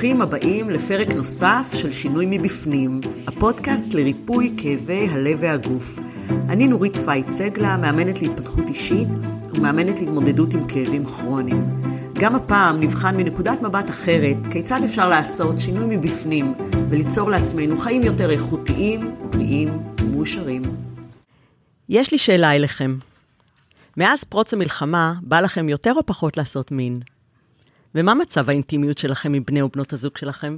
[0.00, 5.98] ברוכים הבאים לפרק נוסף של שינוי מבפנים, הפודקאסט לריפוי כאבי הלב והגוף.
[6.48, 9.08] אני נורית פייט סגלה, מאמנת להתפתחות אישית
[9.50, 11.82] ומאמנת להתמודדות עם כאבים כרוניים.
[12.14, 16.54] גם הפעם נבחן מנקודת מבט אחרת כיצד אפשר לעשות שינוי מבפנים
[16.90, 20.62] וליצור לעצמנו חיים יותר איכותיים, בריאים ומאושרים.
[21.88, 22.96] יש לי שאלה אליכם.
[23.96, 27.00] מאז פרוץ המלחמה, בא לכם יותר או פחות לעשות מין?
[27.94, 30.56] ומה מצב האינטימיות שלכם עם בני או בנות הזוג שלכם?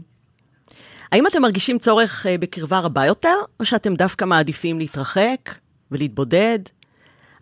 [1.12, 5.54] האם אתם מרגישים צורך אה, בקרבה רבה יותר, או שאתם דווקא מעדיפים להתרחק
[5.90, 6.58] ולהתבודד?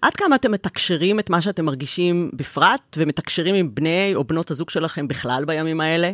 [0.02, 4.70] עד כמה אתם מתקשרים את מה שאתם מרגישים בפרט, ומתקשרים עם בני או בנות הזוג
[4.70, 6.12] שלכם בכלל בימים האלה?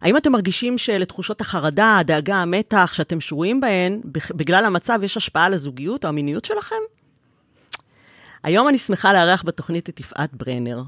[0.00, 5.54] האם אתם מרגישים שלתחושות החרדה, הדאגה, המתח שאתם שרויים בהן, בגלל המצב יש השפעה על
[5.54, 6.76] הזוגיות או המיניות שלכם?
[8.42, 10.82] היום אני שמחה לארח בתוכנית את יפעת ברנר,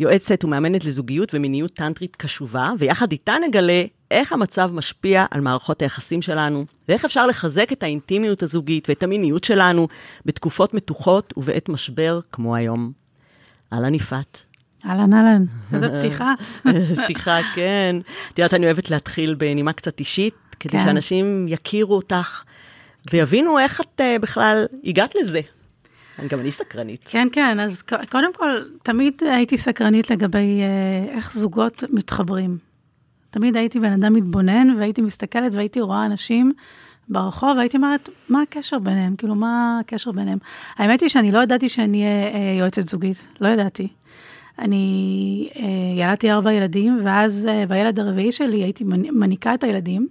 [0.00, 6.22] יועצת ומאמנת לזוגיות ומיניות טנטרית קשובה, ויחד איתה נגלה איך המצב משפיע על מערכות היחסים
[6.22, 9.88] שלנו, ואיך אפשר לחזק את האינטימיות הזוגית ואת המיניות שלנו
[10.26, 12.92] בתקופות מתוחות ובעת משבר כמו היום.
[13.72, 14.42] אהלן יפעת.
[14.86, 16.34] אהלן, אהלן, איזה פתיחה.
[17.04, 17.96] פתיחה, כן.
[18.32, 20.84] את יודעת, אני אוהבת להתחיל בנימה קצת אישית, כדי כן.
[20.84, 22.42] שאנשים יכירו אותך
[23.12, 25.40] ויבינו איך את uh, בכלל הגעת לזה.
[26.28, 27.08] גם אני סקרנית.
[27.10, 28.50] כן, כן, אז קודם כל,
[28.82, 32.58] תמיד הייתי סקרנית לגבי אה, איך זוגות מתחברים.
[33.30, 36.52] תמיד הייתי בן אדם מתבונן, והייתי מסתכלת והייתי רואה אנשים
[37.08, 39.16] ברחוב, והייתי אומרת, מה הקשר ביניהם?
[39.16, 40.38] כאילו, מה הקשר ביניהם?
[40.76, 43.88] האמת היא שאני לא ידעתי שאני אהיה אה, יועצת זוגית, לא ידעתי.
[44.58, 45.62] אני אה,
[45.96, 50.08] ילדתי ארבע ילדים, ואז אה, בילד הרביעי שלי הייתי מניקה את הילדים,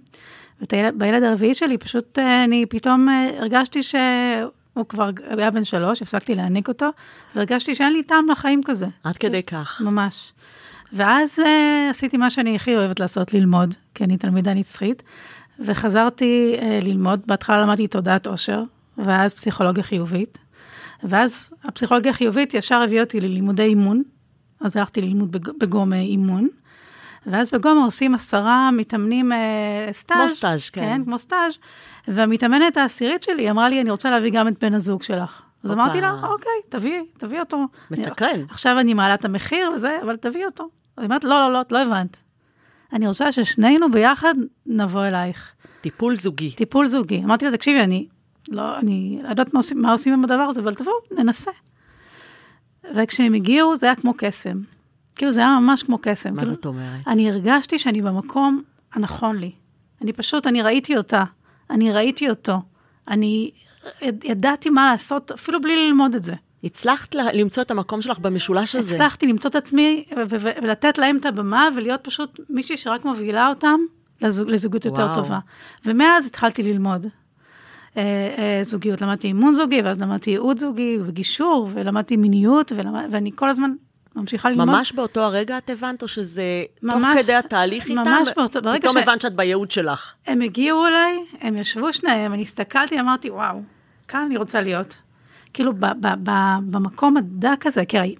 [0.60, 3.94] ובילד הרביעי שלי פשוט אה, אני פתאום אה, הרגשתי ש...
[4.74, 6.88] הוא כבר היה בן שלוש, הפסקתי להעניק אותו,
[7.34, 8.86] והרגשתי שאין לי טעם לחיים כזה.
[9.04, 9.80] עד כדי כך.
[9.84, 10.32] ממש.
[10.92, 11.42] ואז uh,
[11.90, 15.02] עשיתי מה שאני הכי אוהבת לעשות, ללמוד, כי אני תלמידה נצחית,
[15.60, 18.62] וחזרתי uh, ללמוד, בהתחלה למדתי תודעת עושר,
[18.98, 20.38] ואז פסיכולוגיה חיובית,
[21.04, 24.02] ואז הפסיכולוגיה החיובית ישר הביאה אותי ללימודי אימון,
[24.60, 26.48] אז הלכתי ללמוד בגומה אימון,
[27.26, 30.18] ואז בגומה עושים עשרה מתאמנים אה, סטאז'.
[30.18, 30.80] כמו סטאז', כן.
[30.80, 31.58] כן, כמו סטאז',
[32.08, 35.42] והמתאמנת העשירית שלי אמרה לי, אני רוצה להביא גם את בן הזוג שלך.
[35.64, 37.66] אז אמרתי לה, אוקיי, תביאי, תביאי אותו.
[37.90, 38.40] מסקרן.
[38.48, 40.68] עכשיו אני מעלה את המחיר וזה, אבל תביאי אותו.
[40.98, 42.16] היא אומרת, לא, לא, לא, לא הבנת.
[42.92, 44.34] אני רוצה ששנינו ביחד
[44.66, 45.52] נבוא אלייך.
[45.80, 46.50] טיפול זוגי.
[46.50, 47.22] טיפול זוגי.
[47.24, 48.06] אמרתי לה, תקשיבי, אני
[48.48, 51.50] לא, אני לא יודעת מה עושים, מה עושים עם הדבר הזה, אבל תבואו, ננסה.
[52.94, 54.60] וכשהם הגיעו, זה היה כמו קסם.
[55.22, 56.34] כאילו, זה היה ממש כמו קסם.
[56.34, 57.00] מה כאילו, זאת אומרת?
[57.06, 58.62] אני הרגשתי שאני במקום
[58.94, 59.50] הנכון לי.
[60.02, 61.24] אני פשוט, אני ראיתי אותה,
[61.70, 62.62] אני ראיתי אותו,
[63.08, 63.50] אני
[64.02, 66.34] ידעתי מה לעשות, אפילו בלי ללמוד את זה.
[66.64, 68.94] הצלחת למצוא את המקום שלך במשולש הזה.
[68.94, 70.04] הצלחתי למצוא את עצמי
[70.62, 73.80] ולתת להם את הבמה ולהיות פשוט מישהי שרק מובילה אותם
[74.22, 75.00] לזוג, לזוגיות וואו.
[75.00, 75.38] יותר טובה.
[75.86, 77.06] ומאז התחלתי ללמוד.
[77.96, 78.02] אה,
[78.38, 83.48] אה, זוגיות, למדתי אימון זוגי, ואז למדתי ייעוד זוגי וגישור, ולמדתי מיניות, ולמד, ואני כל
[83.48, 83.72] הזמן
[84.16, 84.68] ממשיכה ללמוד.
[84.68, 88.00] ממש באותו הרגע את הבנת, או שזה ממש, תוך כדי התהליך איתם?
[88.00, 88.90] ממש באותו, ברגע ש...
[88.90, 90.12] פתאום הבנת שאת בייעוד שלך.
[90.26, 93.62] הם הגיעו אליי, הם ישבו שניהם, אני הסתכלתי, אמרתי, וואו,
[94.08, 94.98] כאן אני רוצה להיות.
[95.52, 96.30] כאילו, ב, ב, ב,
[96.70, 98.14] במקום הדק הזה, כי הרי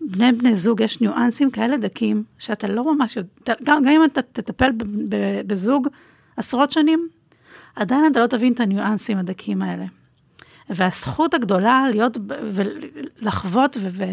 [0.00, 4.22] בני בני זוג יש ניואנסים כאלה דקים, שאתה לא ממש יודע, גם, גם אם אתה
[4.22, 5.88] תטפל ב, ב, בזוג
[6.36, 7.08] עשרות שנים,
[7.76, 9.84] עדיין אתה לא תבין את הניואנסים הדקים האלה.
[10.70, 12.18] והזכות הגדולה להיות
[13.22, 13.88] ולחוות ו...
[13.92, 14.04] ו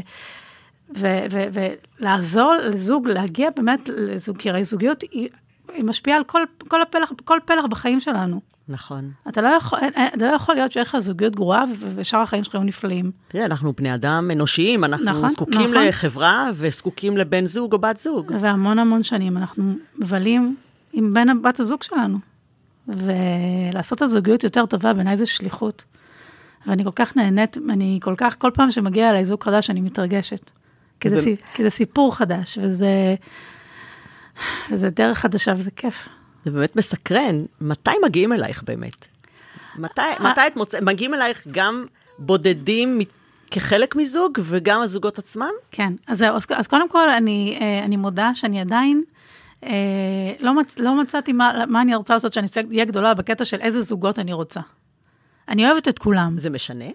[0.90, 5.30] ולעזור לזוג להגיע באמת לזוג, כי הרי זוגיות היא,
[5.74, 8.42] היא משפיעה על כל, כל, הפלח, כל פלח בחיים שלנו.
[8.70, 9.12] נכון.
[9.30, 9.80] אתה לא יכול,
[10.16, 11.64] אתה לא יכול להיות שיש לך זוגיות גרועה
[11.96, 13.12] ושאר החיים שלך היו נפלאים.
[13.28, 15.88] תראה, אנחנו בני אדם אנושיים, אנחנו נכון, זקוקים נכון.
[15.88, 18.32] לחברה וזקוקים לבן זוג או בת זוג.
[18.40, 20.56] והמון המון שנים אנחנו מבלים
[20.94, 22.18] עם בן בת הזוג שלנו.
[22.88, 25.84] ולעשות את הזוגיות יותר טובה בעיניי זה שליחות.
[26.68, 30.52] ואני כל כך נהנית, אני כל כך, כל פעם שמגיע אליי זוג חדש אני מתרגשת.
[31.00, 33.16] כי זה, כי זה סיפור חדש, וזה,
[34.72, 36.10] וזה דרך חדשה וזה כיף.
[36.46, 37.46] זה באמת מסקרן.
[37.62, 39.08] מתי מגיעים אלייך באמת?
[39.78, 41.86] מתי, אה, מתי את מוצאת, מגיעים אלייך גם
[42.20, 43.00] בודדים
[43.52, 45.52] כחלק מזוג וגם הזוגות עצמם?
[45.72, 49.04] כן, אז, אז, אז קודם כל אני, אה, אני מודה שאני עדיין
[49.64, 49.70] אה,
[50.40, 53.82] לא, מצ, לא מצאתי מה, מה אני רוצה לעשות שאני אהיה גדולה בקטע של איזה
[53.82, 54.62] זוגות אני רוצה.
[55.50, 56.38] אני אוהבת את כולם.
[56.38, 56.86] זה משנה?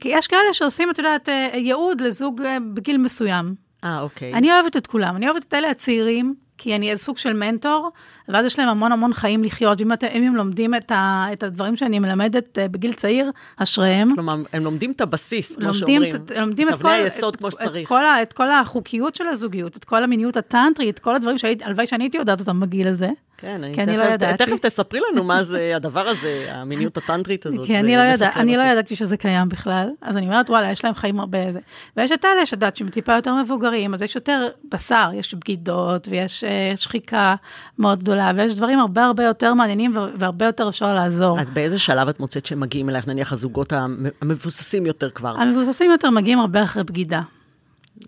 [0.00, 3.54] כי יש כאלה שעושים, את יודעת, אה, ייעוד לזוג אה, בגיל מסוים.
[3.84, 4.34] אה, אוקיי.
[4.34, 5.16] אני אוהבת את כולם.
[5.16, 7.90] אני אוהבת את אלה הצעירים, כי אני איזה סוג של מנטור,
[8.32, 11.76] ואז יש להם המון המון חיים לחיות, ואם אתם, הם לומדים את, ה, את הדברים
[11.76, 14.14] שאני מלמדת אה, בגיל צעיר, אשריהם.
[14.14, 16.14] כלומר, הם לומדים את הבסיס, כמו לומדים, שאומרים.
[16.24, 17.88] את- לומדים את את כל, היסוד את, כמו את, שצריך.
[17.88, 21.86] כל, ה- את כל החוקיות של הזוגיות, את כל המיניות הטנטרית, את כל הדברים שהלוואי
[21.86, 23.08] שאני הייתי יודעת אותם בגיל הזה.
[23.36, 24.44] כן, אני אני לא תכף- ידעתי.
[24.46, 27.66] תכף תספרי לנו מה זה הדבר הזה, המיניות הטנטרית הזאת.
[27.66, 28.62] כי אני לא, ידע, אני לא.
[28.62, 31.58] ידעתי שזה קיים בכלל, אז אני אומרת, וואלה, יש להם חיים הרבה זה.
[31.96, 36.08] ויש את אלה שאת יודעת שהם טיפה יותר מבוגרים, אז יש יותר בשר, יש בגידות
[36.10, 37.34] ויש אה, שחיקה
[37.78, 41.40] מאוד גדולה, ויש דברים הרבה הרבה יותר מעניינים והרבה יותר אפשר לעזור.
[41.40, 45.34] אז באיזה שלב את מוצאת שהם מגיעים אלייך, נניח הזוגות המ- המבוססים יותר כבר?
[45.40, 47.22] המבוססים יותר מגיעים הרבה אחרי בגידה.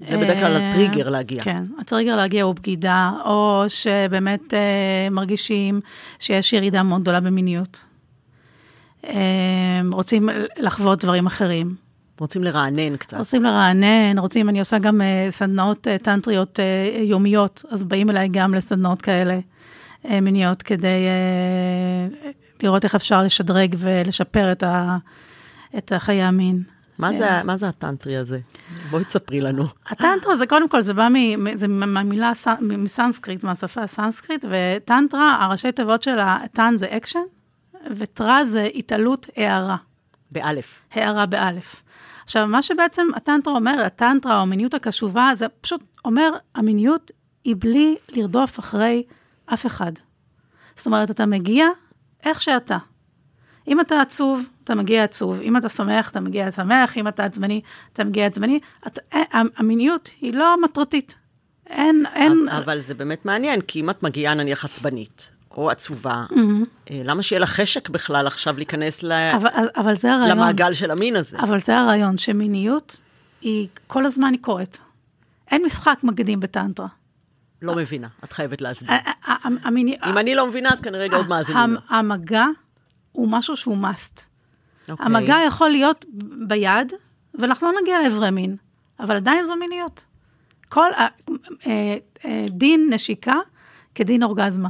[0.09, 1.43] זה בדרך כלל אה, הטריגר להגיע.
[1.43, 4.59] כן, הטריגר להגיע הוא בגידה, או שבאמת אה,
[5.11, 5.81] מרגישים
[6.19, 7.81] שיש ירידה מאוד גדולה במיניות.
[9.07, 9.13] אה,
[9.93, 10.29] רוצים
[10.59, 11.75] לחוות דברים אחרים.
[12.21, 13.19] רוצים לרענן קצת.
[13.19, 16.65] רוצים לרענן, רוצים, אני עושה גם אה, סדנאות אה, טנטריות אה,
[17.03, 19.39] יומיות, אז באים אליי גם לסדנאות כאלה
[20.11, 24.97] מיניות, כדי אה, לראות איך אפשר לשדרג ולשפר את, ה,
[25.79, 26.63] את חיי המין.
[26.99, 28.39] מה זה- מה זה הטנטרי הזה?
[28.91, 29.65] בואי תספרי לנו.
[29.89, 36.03] הטנטרה זה קודם כל, זה בא מ- זה מהמילה מסנסקריט, מהשפה הסנסקריט, וטנטרה, הראשי תיבות
[36.03, 37.19] של הטן זה אקשן,
[37.97, 39.77] וטרה זה התעלות הערה,
[40.31, 40.81] באלף.
[40.93, 41.83] הערה באלף.
[42.25, 47.11] עכשיו, מה שבעצם הטנטרה אומר, הטנטרה או המיניות הקשובה, זה פשוט אומר, המיניות
[47.45, 49.03] היא בלי לרדוף אחרי
[49.47, 49.93] אף אחד.
[50.77, 51.67] זאת אומרת, אתה מגיע
[52.25, 52.79] איך שאתה.
[53.69, 55.41] אם אתה עצוב, אתה מגיע עצוב.
[55.41, 56.97] אם אתה שמח, אתה מגיע שמח.
[56.97, 57.61] אם אתה עצבני,
[57.93, 58.61] אתה מגיע עצבני.
[58.87, 59.23] את, אה,
[59.57, 61.15] המיניות היא לא מטרתית.
[61.67, 62.49] אין, אין...
[62.49, 66.35] אבל זה באמת מעניין, כי אם את מגיעה נניח עצבנית, או עצובה, Mm-hmm.
[66.91, 70.37] אה, למה שיהיה לך חשק בכלל עכשיו להיכנס ל- אבל, אבל זה הרעיון.
[70.39, 71.39] למעגל של המין הזה?
[71.39, 72.97] אבל זה הרעיון, שמיניות
[73.41, 74.79] היא, כל הזמן היא קורית.
[75.51, 76.87] אין משחק מקדים בטנטרה.
[77.65, 78.93] לא מבינה, את חייבת להסביר.
[78.93, 79.33] ה-
[79.69, 81.77] המיני- אם אני לא מבינה, אז כנראה גם עוד מאזינים.
[81.89, 82.45] המגע
[83.13, 84.21] הוא משהו שהוא must.
[84.91, 85.07] אוקיי.
[85.07, 86.05] המגע יכול להיות
[86.49, 86.93] ביד,
[87.39, 88.57] ואנחנו לא נגיע לאיברי מין,
[89.01, 90.05] אבל עדיין זו מיניות.
[90.69, 91.07] כל אה,
[91.67, 91.97] אה,
[92.51, 93.35] דין נשיקה
[93.95, 94.69] כדין אורגזמה,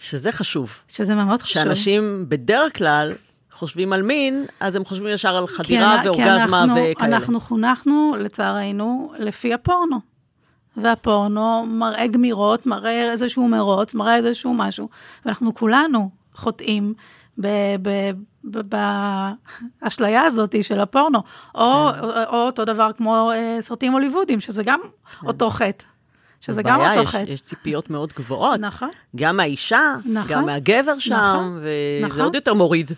[0.00, 0.72] שזה חשוב.
[0.88, 1.62] שזה מאוד חשוב.
[1.62, 3.12] שאנשים בדרך כלל
[3.52, 7.16] חושבים על מין, אז הם חושבים ישר על כי חדירה כי ואורגזמה אנחנו- וכאלה.
[7.16, 10.11] אנחנו חונכנו, לצערנו, לפי הפורנו.
[10.76, 14.88] והפורנו מראה גמירות, מראה איזשהו מרוץ, מראה איזשהו משהו,
[15.24, 16.94] ואנחנו כולנו חוטאים
[19.80, 21.18] באשליה הזאת של הפורנו.
[21.54, 22.00] או, כן.
[22.00, 24.80] או, או אותו דבר כמו אה, סרטים הוליוודיים, שזה גם
[25.26, 25.84] אותו חטא.
[26.40, 27.24] שזה גם אותו חטא.
[27.30, 28.60] יש ציפיות מאוד גבוהות.
[28.60, 28.90] נכון.
[29.16, 30.32] גם מהאישה, נכון.
[30.32, 31.58] גם מהגבר שם, נכון.
[31.58, 32.20] וזה נכון.
[32.20, 32.90] עוד יותר מוריד.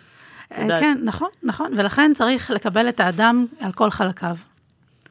[0.51, 0.79] אה.
[0.79, 4.35] כן, נכון, נכון, ולכן צריך לקבל את האדם על כל חלקיו.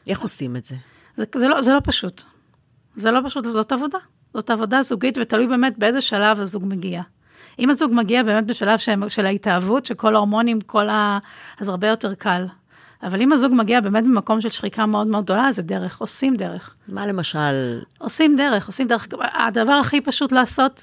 [0.07, 0.75] איך עושים את זה?
[1.17, 2.23] זה, זה, לא, זה לא פשוט.
[2.97, 3.99] זה לא פשוט, זאת עבודה.
[4.35, 7.03] זאת עבודה זוגית, ותלוי באמת באיזה שלב הזוג מגיע.
[7.59, 11.19] אם הזוג מגיע באמת בשלב שהם, של ההתאהבות, שכל ההורמונים, כל ה...
[11.61, 12.47] אז הרבה יותר קל.
[13.03, 16.75] אבל אם הזוג מגיע באמת במקום של שחיקה מאוד מאוד גדולה, זה דרך, עושים דרך.
[16.89, 19.07] מה למשל, עושים דרך, עושים דרך.
[19.21, 20.83] הדבר הכי פשוט לעשות,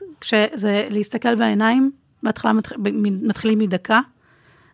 [0.53, 1.91] זה להסתכל בעיניים,
[2.23, 2.71] בהתחלה מתח...
[3.03, 3.99] מתחילים מדקה,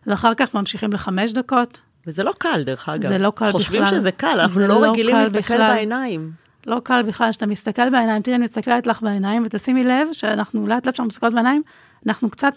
[0.06, 1.78] ואחר כך ממשיכים לחמש דקות.
[2.06, 3.08] וזה לא קל, דרך אגב.
[3.08, 3.98] זה לא קל חושבים בכלל.
[3.98, 5.74] שזה קל, אנחנו לא לא רגילים להסתכל בכלל.
[5.74, 6.32] בעיניים.
[6.68, 10.86] לא קל בכלל שאתה מסתכל בעיניים, תראי, אני מסתכלת לך בעיניים, ותשימי לב שאנחנו לאט
[10.86, 11.62] לאט כשאנחנו מסתכלות בעיניים,
[12.06, 12.52] אנחנו קצת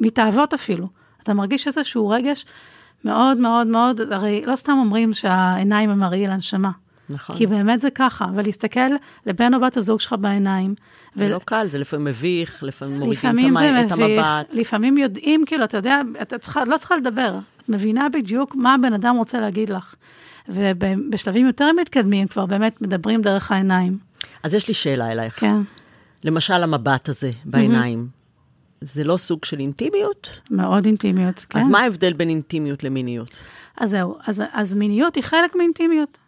[0.00, 0.88] מתאהבות אפילו.
[1.22, 2.44] אתה מרגיש איזשהו רגש
[3.04, 6.70] מאוד מאוד מאוד, הרי לא סתם אומרים שהעיניים הם הראי לנשמה.
[7.08, 7.36] נכון.
[7.36, 8.80] כי באמת זה ככה, ולהסתכל
[9.26, 10.74] לבן או בת הזוג שלך בעיניים.
[11.14, 14.54] זה לא קל, זה לפעמים מביך, לפעמים מורידים לפעמים את המ- את מביך, המבט.
[14.54, 18.74] לפעמים יודעים, כאילו, אתה יודע, את צריכה, את לא צריכה לדבר, את מבינה בדיוק מה
[18.74, 19.94] הבן אדם רוצה להגיד לך.
[20.48, 23.98] ובשלבים יותר מתקדמים כבר באמת מדברים דרך העיניים.
[24.42, 25.40] אז יש לי שאלה אלייך.
[25.40, 25.56] כן,
[26.24, 28.08] למשל, המבט הזה בעיניים,
[28.80, 30.40] זה לא סוג של אינטימיות?
[30.50, 31.58] מאוד אינטימיות, כן.
[31.58, 33.38] אז מה ההבדל בין אינטימיות למיניות?
[33.76, 36.18] אז זהו, אז, אז מיניות היא חלק מאינטימיות.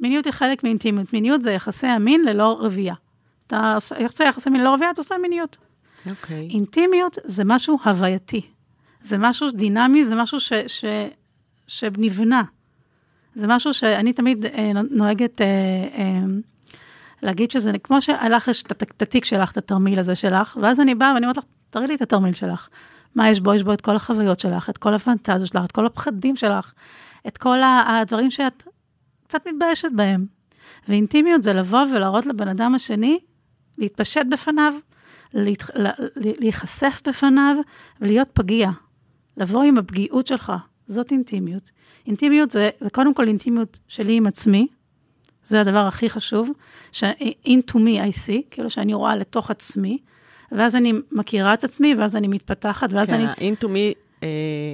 [0.00, 1.12] מיניות היא חלק מאינטימיות.
[1.12, 2.94] מיניות זה יחסי המין ללא רבייה.
[3.46, 5.56] אתה עושה יחסי מין ללא רבייה, אתה עושה מיניות.
[6.10, 6.48] אוקיי.
[6.50, 8.40] אינטימיות זה משהו הווייתי.
[9.02, 10.84] זה משהו דינמי, זה משהו ש, ש,
[11.66, 12.42] שנבנה.
[13.34, 15.46] זה משהו שאני תמיד אה, נוהגת אה,
[15.98, 16.20] אה,
[17.22, 21.14] להגיד שזה כמו שהלך יש את, התיק שלך, את התרמיל הזה שלך, ואז אני באה
[21.14, 22.68] ואני אומרת לך, תראי לי את התרמיל שלך.
[23.14, 23.54] מה יש בו?
[23.54, 26.72] יש בו את כל החוויות שלך, את כל הפנטזיות שלך, את כל הפחדים שלך,
[27.26, 28.64] את כל הדברים שאת
[29.26, 30.26] קצת מתביישת בהם.
[30.88, 33.18] ואינטימיות זה לבוא ולהראות לבן אדם השני,
[33.78, 34.72] להתפשט בפניו,
[35.34, 35.62] להת...
[36.16, 37.56] להיחשף בפניו
[38.00, 38.70] ולהיות פגיע.
[39.36, 40.52] לבוא עם הפגיעות שלך,
[40.86, 41.70] זאת אינטימיות.
[42.06, 44.66] אינטימיות זה, זה קודם כל אינטימיות שלי עם עצמי,
[45.46, 46.50] זה הדבר הכי חשוב,
[46.92, 47.04] ש-
[47.44, 49.98] in to me I see, כאילו שאני רואה לתוך עצמי,
[50.52, 53.24] ואז אני מכירה את עצמי, ואז אני מתפתחת, ואז כן, אני...
[53.26, 54.28] ה-into me, אה,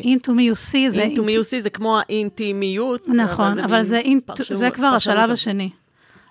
[0.05, 1.05] into me you see, זה...
[1.05, 3.09] into me you see זה כמו האינטימיות.
[3.09, 5.31] נכון, אבל זה, מין אינט- פרשנות- זה כבר השלב.
[5.31, 5.71] השני.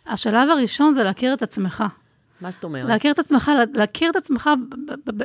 [0.08, 1.84] השלב הראשון זה להכיר את עצמך.
[2.42, 2.90] מה זאת אומרת?
[2.90, 4.50] להכיר את עצמך, להכיר את עצמך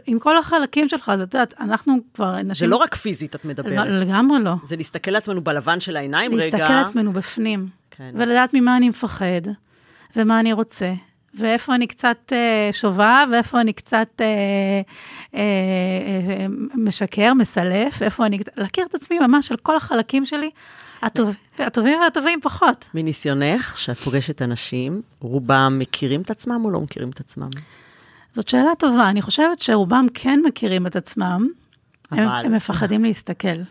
[0.07, 2.71] עם כל החלקים שלך, זה, את יודעת, אנחנו כבר זה נשים...
[2.71, 4.55] לא רק פיזית את מדברת, לגמרי לא.
[4.65, 6.45] זה להסתכל לעצמנו בלבן של העיניים רגע.
[6.45, 8.11] להסתכל על עצמנו בפנים, כן.
[8.15, 9.43] ולדעת ממה אני מפחד,
[10.17, 10.93] ומה אני רוצה,
[11.35, 14.27] ואיפה אני קצת אה, שובב, ואיפה אני קצת אה,
[15.35, 18.39] אה, אה, משקר, מסלף, איפה אני...
[18.57, 20.51] להכיר את עצמי ממש על כל החלקים שלי,
[21.59, 22.85] הטובים והטובים פחות.
[22.95, 27.49] מניסיונך, שאת פוגשת אנשים, רובם מכירים את עצמם או לא מכירים את עצמם?
[28.33, 31.49] זאת שאלה טובה, אני חושבת שרובם כן מכירים את עצמם,
[32.11, 33.49] הם, אבל- הם מפחדים להסתכל.
[33.49, 33.65] הם-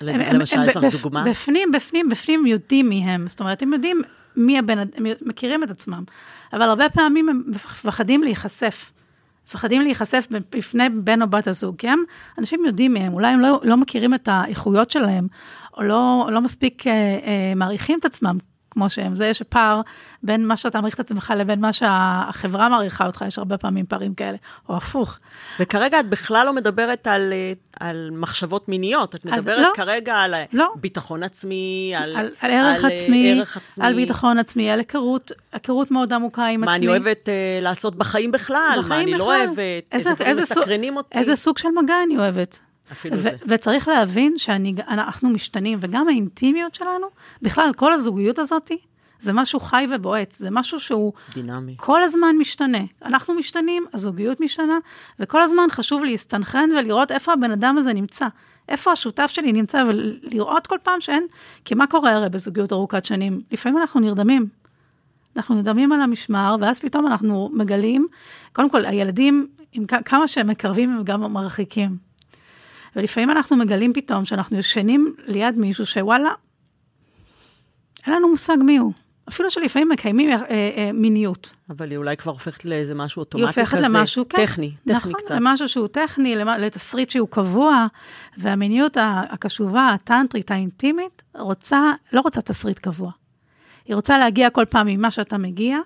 [0.00, 1.24] הם- למשל, הם יש לך דוגמה?
[1.24, 3.26] בפנים, בפנים, בפנים יודעים מי הם.
[3.28, 4.02] זאת אומרת, הם יודעים
[4.36, 6.04] מי הבן אדם, הם מכירים את עצמם.
[6.52, 8.90] אבל הרבה פעמים הם מפחדים להיחשף.
[9.48, 12.02] מפחדים להיחשף בפני בן או בת הזוג, כי הם,
[12.38, 15.26] אנשים יודעים מי הם, אולי הם לא, לא מכירים את האיכויות שלהם,
[15.76, 18.38] או לא, לא מספיק אה, אה, מעריכים את עצמם
[18.70, 19.16] כמו שהם.
[19.16, 19.80] זה יש פער
[20.22, 24.14] בין מה שאתה מעריך את עצמך לבין מה שהחברה מעריכה אותך, יש הרבה פעמים פערים
[24.14, 24.36] כאלה,
[24.68, 25.18] או הפוך.
[25.60, 29.70] וכרגע את בכלל לא מדברת על, אה, על מחשבות מיניות, את מדברת לא.
[29.74, 30.72] כרגע על לא.
[30.76, 35.32] ביטחון עצמי, על, על, על ערך אה, עצמי, ערך עצמי, על ביטחון עצמי, על היכרות,
[35.52, 36.86] היכרות מאוד עמוקה עם מה עצמי.
[36.86, 39.46] אני אוהבת אה, לעשות בחיים בכלל, מה בחיים אני לא בכלל.
[39.46, 40.64] אוהבת, איזה דברים איזה סוג-
[40.96, 41.18] אותי.
[41.18, 42.58] איזה סוג של מגע אני אוהבת.
[42.92, 43.30] אפילו זה.
[43.48, 47.06] וצריך להבין שאנחנו משתנים, וגם האינטימיות שלנו,
[47.42, 48.70] בכלל, כל הזוגיות הזאת,
[49.20, 51.74] זה משהו חי ובועט, זה משהו שהוא דינמי.
[51.76, 52.78] כל הזמן משתנה.
[53.04, 54.78] אנחנו משתנים, הזוגיות משתנה,
[55.20, 58.26] וכל הזמן חשוב להסתנכרן ולראות איפה הבן אדם הזה נמצא.
[58.68, 61.26] איפה השותף שלי נמצא, ולראות כל פעם שאין,
[61.64, 63.40] כי מה קורה הרי בזוגיות ארוכת שנים?
[63.50, 64.46] לפעמים אנחנו נרדמים.
[65.36, 68.06] אנחנו נרדמים על המשמר, ואז פתאום אנחנו מגלים,
[68.52, 72.11] קודם כל, הילדים, עם כמה שהם מקרבים, הם גם מרחיקים.
[72.96, 76.30] ולפעמים אנחנו מגלים פתאום שאנחנו ישנים ליד מישהו שוואלה,
[78.06, 78.92] אין לנו מושג מי הוא.
[79.28, 81.54] אפילו שלפעמים מקיימים אה, אה, מיניות.
[81.70, 83.60] אבל היא אולי כבר הופכת לאיזה משהו היא אוטומטי כזה.
[83.60, 84.46] הופכת למשהו, כן.
[84.46, 85.34] טכני, טכני נכון, קצת.
[85.34, 87.86] למשהו שהוא טכני, לתסריט שהוא קבוע,
[88.38, 88.96] והמיניות
[89.30, 93.10] הקשובה, הטנטרית, האינטימית, רוצה, לא רוצה תסריט קבוע.
[93.84, 95.78] היא רוצה להגיע כל פעם ממה שאתה מגיע,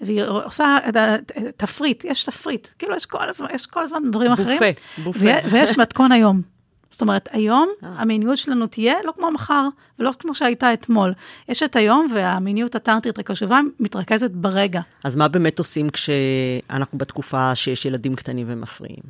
[0.00, 0.96] והיא עושה את
[1.36, 4.58] התפריט, יש תפריט, כאילו יש כל הזמן, יש כל הזמן דברים אחרים.
[4.58, 5.48] בופה, בופה.
[5.50, 6.42] ויש מתכון היום.
[6.90, 7.88] זאת אומרת, היום אה.
[7.96, 11.12] המיניות שלנו תהיה לא כמו מחר, ולא כמו שהייתה אתמול.
[11.48, 14.80] יש את היום, והמיניות הטנטרית הקשובה מתרכזת ברגע.
[15.04, 19.02] אז מה באמת עושים כשאנחנו בתקופה שיש ילדים קטנים ומפריעים?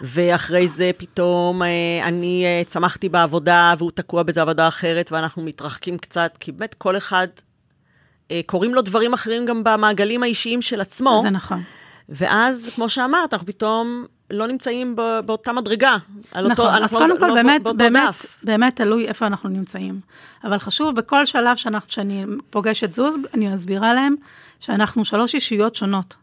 [0.00, 1.68] ואחרי זה פתאום אה,
[2.02, 6.96] אני אה, צמחתי בעבודה והוא תקוע באיזו עבודה אחרת ואנחנו מתרחקים קצת, כי באמת כל
[6.96, 7.28] אחד,
[8.30, 11.20] אה, קורים לו דברים אחרים גם במעגלים האישיים של עצמו.
[11.22, 11.62] זה נכון.
[12.08, 15.96] ואז, כמו שאמרת, אנחנו פתאום לא נמצאים ב- באותה מדרגה.
[16.32, 18.38] נכון, אותו, אז אנחנו קודם לא, כל, לא באמת, באותו באמת, דף.
[18.42, 20.00] באמת תלוי איפה אנחנו נמצאים.
[20.44, 24.14] אבל חשוב, בכל שלב שאנחנו, שאני פוגשת זוג, אני מסבירה להם
[24.60, 26.16] שאנחנו שלוש אישיות שונות.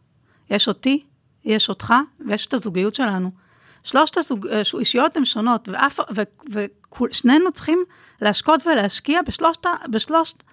[0.50, 1.04] יש אותי,
[1.46, 1.94] יש אותך,
[2.28, 3.32] ויש את הזוגיות שלנו.
[3.84, 4.18] שלושת
[4.74, 5.70] האישיות הן שונות,
[7.02, 7.84] ושנינו צריכים
[8.22, 10.44] להשקות ולהשקיע בשלושת, בשלושת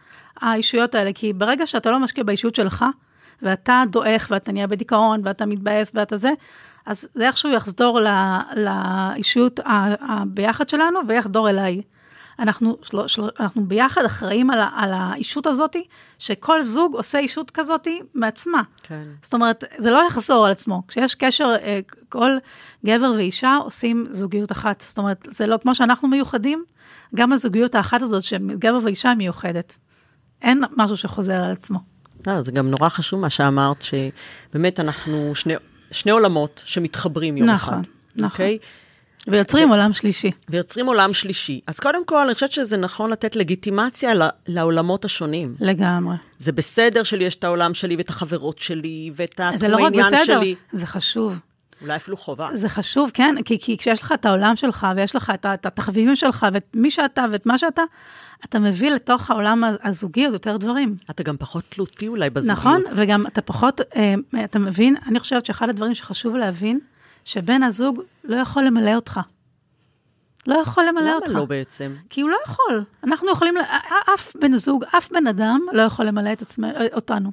[0.41, 2.85] האישויות האלה, כי ברגע שאתה לא משקיע באישיות שלך,
[3.43, 6.31] ואתה דועך, ואתה נהיה בדיכאון, ואתה מתבאס, ואתה זה,
[6.87, 11.83] אז זה איכשהו יחזור ל- לאישיות ה- ה- ביחד שלנו, ויחדור אליי.
[12.39, 15.77] אנחנו, של, של, אנחנו ביחד אחראים על, על האישות הזאת,
[16.19, 18.63] שכל זוג עושה אישות כזאת מעצמה.
[18.83, 19.03] כן.
[19.23, 20.83] זאת אומרת, זה לא יחזור על עצמו.
[20.89, 22.31] כשיש קשר, אה, כל
[22.87, 24.85] גבר ואישה עושים זוגיות אחת.
[24.89, 26.65] זאת אומרת, זה לא כמו שאנחנו מיוחדים,
[27.15, 29.77] גם הזוגיות האחת הזאת, שגבר ואישה מיוחדת.
[30.43, 31.79] אין משהו שחוזר על עצמו.
[32.27, 35.55] לא, זה גם נורא חשוב מה שאמרת, שבאמת אנחנו שני,
[35.91, 37.83] שני עולמות שמתחברים יום נכון, אחד.
[38.17, 38.25] נכון.
[38.25, 38.59] אוקיי?
[39.29, 40.31] ויוצרים עולם שלישי.
[40.49, 41.61] ויוצרים עולם שלישי.
[41.67, 45.55] אז קודם כל, אני חושבת שזה נכון לתת לגיטימציה ל- לעולמות השונים.
[45.61, 46.17] לגמרי.
[46.39, 49.83] זה בסדר שלי יש את העולם שלי ואת החברות שלי ואת זה התחום לא רק
[49.83, 50.55] העניין בסדר, שלי.
[50.73, 51.39] זה חשוב.
[51.83, 52.49] אולי אפילו חובה.
[52.55, 56.17] זה חשוב, כן, כי, כי כשיש לך את העולם שלך, ויש לך את, את התחביבים
[56.17, 57.83] שלך, ואת מי שאתה ואת מה שאתה,
[58.45, 60.97] אתה מביא לתוך העולם הזוגי עוד יותר דברים.
[61.11, 62.59] אתה גם פחות תלותי אולי בזוגיות.
[62.59, 66.81] נכון, וגם אתה פחות, אה, אתה מבין, אני חושבת שאחד הדברים שחשוב להבין,
[67.25, 69.21] שבן הזוג לא יכול למלא אותך.
[70.47, 71.29] לא יכול למלא אותך.
[71.29, 71.95] למה לא בעצם?
[72.11, 72.85] כי הוא לא יכול.
[73.05, 73.55] אנחנו יכולים,
[74.15, 77.31] אף בן זוג, אף בן אדם לא יכול למלא את עצמנו, אותנו.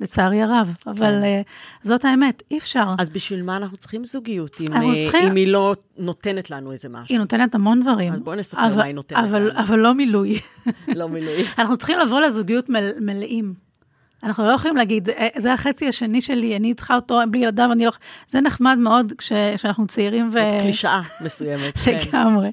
[0.00, 1.40] לצערי הרב, אבל אה,
[1.82, 2.84] זאת האמת, אי אפשר.
[2.96, 3.02] כן.
[3.02, 6.88] אז בשביל מה אנחנו צריכים זוגיות, אם, אנחנו צריכים- אם היא לא נותנת לנו איזה
[6.88, 7.06] משהו?
[7.08, 8.12] היא נותנת המון דברים.
[8.12, 9.60] אז בואי נספר אבל- מה היא נותנת אבל, לנו.
[9.60, 10.40] אבל לא מילוי.
[10.96, 11.44] לא מילוי.
[11.58, 13.54] אנחנו צריכים לבוא לזוגיות מל, מלאים.
[14.22, 17.84] אנחנו לא יכולים להגיד, "אה, זה החצי השני שלי, אני צריכה אותו בלי ילדיו, אני
[17.84, 17.92] לא...
[18.28, 20.32] זה נחמד מאוד כשאנחנו צעירים ו...
[20.32, 21.98] זאת קלישאה מסוימת, כן.
[22.12, 22.50] לגמרי,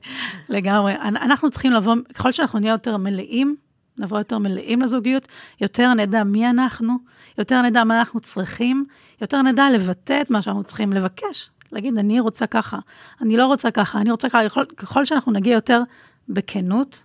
[0.50, 0.94] לגמרי.
[0.94, 3.56] אנ- אנחנו צריכים לבוא, ככל שאנחנו נהיה יותר מלאים,
[3.98, 5.28] נבוא יותר מלאים לזוגיות,
[5.62, 6.94] יותר נדע מי אנחנו,
[7.38, 8.86] יותר נדע מה אנחנו צריכים,
[9.22, 11.50] יותר נדע לבטא את מה שאנחנו צריכים לבקש.
[11.72, 12.78] להגיד, אני רוצה ככה,
[13.22, 14.44] אני לא רוצה ככה, אני רוצה ככה.
[14.44, 15.82] יכול, ככל שאנחנו נגיע יותר
[16.30, 17.04] בכנות,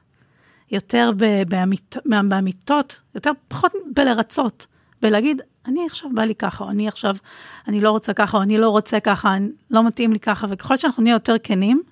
[0.71, 1.97] יותר ב- באמית,
[2.29, 4.67] באמיתות, יותר פחות בלרצות,
[5.03, 7.17] בלהגיד, אני עכשיו בא לי ככה, או אני עכשיו,
[7.69, 10.77] אני לא רוצה ככה, או אני לא רוצה ככה, אני, לא מתאים לי ככה, וככל
[10.77, 11.83] שאנחנו נהיה יותר כנים,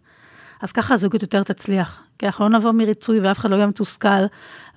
[0.60, 2.02] אז ככה הזוגיות יותר תצליח.
[2.18, 4.24] כי אנחנו לא נבוא מריצוי ואף אחד לא יהיה מתוסכל,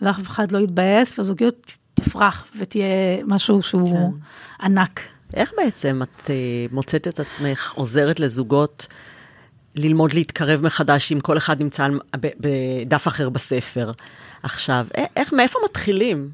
[0.01, 4.65] ואף אחד לא יתבאס, והזוגיות תפרח ותהיה משהו שהוא כן.
[4.65, 4.99] ענק.
[5.33, 8.87] איך בעצם את אה, מוצאת את עצמך עוזרת לזוגות
[9.75, 13.91] ללמוד להתקרב מחדש אם כל אחד נמצא בדף אחר בספר?
[14.43, 16.29] עכשיו, איך, מאיפה מתחילים?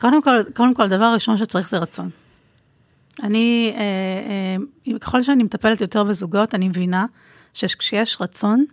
[0.00, 2.10] קודם כל, קודם כל, הדבר הראשון שצריך זה רצון.
[3.22, 7.06] אני, אה, אה, ככל שאני מטפלת יותר בזוגות, אני מבינה
[7.54, 8.64] שכשיש רצון,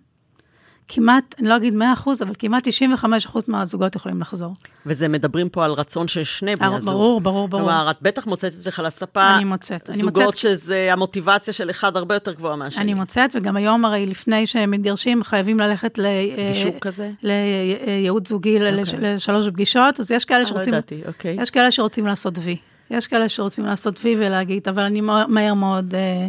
[0.88, 4.54] כמעט, אני לא אגיד 100 אחוז, אבל כמעט 95 אחוז מהזוגות יכולים לחזור.
[4.86, 6.94] וזה מדברים פה על רצון של שני בני אה, הזוג.
[6.94, 7.64] ברור, ברור, ברור.
[7.64, 10.38] כלומר, את בטח מוצאת אצלך על הספה אני מוצאת, אני זוגות מוצאת.
[10.38, 12.84] שזה, המוטיבציה של אחד הרבה יותר גבוהה מהשני.
[12.84, 16.06] אני מוצאת, וגם היום הרי לפני שהם מתגרשים, חייבים ללכת ל...
[16.54, 17.12] גישור אה, כזה?
[17.24, 19.00] לייעוץ זוגי ל- אוקיי.
[19.16, 20.74] לשלוש פגישות, אז יש כאלה לא שרוצים...
[20.74, 21.38] ידעתי, אוקיי.
[21.42, 22.58] יש כאלה שרוצים לעשות וי.
[22.92, 26.28] יש כאלה שרוצים לעשות וי ולהגיד, אבל אני מה- מהר מאוד, אה,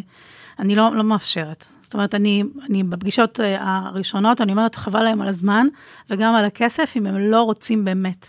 [0.58, 1.64] אני לא, לא מאפשרת.
[1.94, 5.66] זאת אומרת, אני, אני בפגישות אה, הראשונות, אני אומרת, חבל להם על הזמן
[6.10, 8.26] וגם על הכסף, אם הם לא רוצים באמת.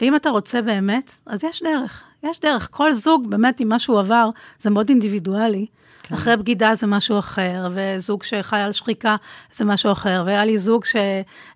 [0.00, 2.02] ואם אתה רוצה באמת, אז יש דרך.
[2.22, 2.68] יש דרך.
[2.70, 5.66] כל זוג, באמת, עם מה שהוא עבר, זה מאוד אינדיבידואלי.
[6.02, 6.14] כן.
[6.14, 9.16] אחרי בגידה זה משהו אחר, וזוג שחי על שחיקה
[9.52, 10.22] זה משהו אחר.
[10.26, 10.96] והיה לי זוג, ש...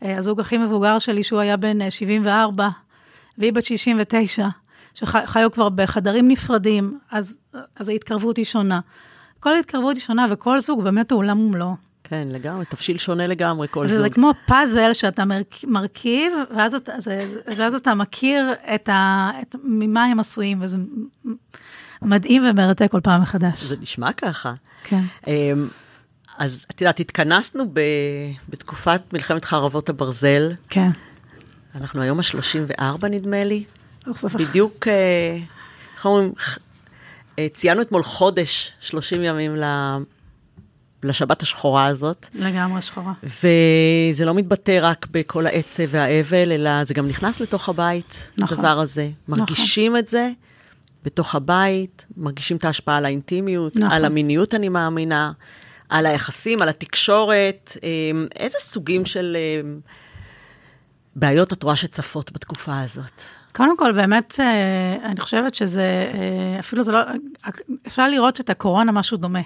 [0.03, 2.69] אה, הזוג הכי מבוגר שלי, שהוא היה בן אה, 74,
[3.39, 4.49] והיא בת 69,
[4.95, 7.39] שחיו כבר בחדרים נפרדים, אז,
[7.77, 8.81] אז ההתקרבות היא שונה.
[9.41, 11.75] כל התקרבות היא שונה, וכל זוג באמת הוא עולם ומלואו.
[12.05, 13.99] כן, לגמרי, תבשיל שונה לגמרי כל זוג.
[13.99, 17.27] זה כמו פאזל שאתה מרכ- מרכיב, ואז אתה, זה,
[17.57, 20.79] ואז אתה מכיר את ה, את, ממה הם עשויים, וזה
[22.03, 23.63] מדהים ומרתק כל פעם מחדש.
[23.63, 24.55] זה נשמע ככה.
[24.85, 25.01] כן.
[25.27, 25.69] אמ,
[26.39, 27.81] אז את יודעת, התכנסנו ב,
[28.49, 30.91] בתקופת מלחמת חרבות הברזל, כן.
[31.75, 33.65] אנחנו היום ה-34 נדמה לי,
[34.35, 34.87] בדיוק,
[35.97, 36.55] איך אומרים, אה,
[37.53, 39.97] ציינו אתמול חודש, 30 ימים ל-
[41.03, 43.13] לשבת השחורה הזאת, לגמרי שחורה.
[43.23, 48.59] וזה לא מתבטא רק בכל העצב והאבל, אלא זה גם נכנס לתוך הבית, נכון.
[48.59, 49.09] הדבר הזה.
[49.29, 50.31] מרגישים את זה
[51.05, 53.91] בתוך הבית, מרגישים את ההשפעה על האינטימיות, נכון.
[53.91, 55.33] על המיניות, אני מאמינה,
[55.89, 57.77] על היחסים, על התקשורת.
[57.83, 59.81] אמ, איזה סוגים של אמ,
[61.17, 63.21] בעיות את רואה שצפות בתקופה הזאת?
[63.57, 67.01] קודם כל, באמת, אה, אני חושבת שזה, אה, אפילו זה לא,
[67.87, 69.41] אפשר לראות את הקורונה משהו דומה.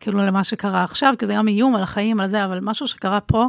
[0.00, 3.20] כאילו למה שקרה עכשיו, כי זה גם איום על החיים, על זה, אבל משהו שקרה
[3.20, 3.46] פה,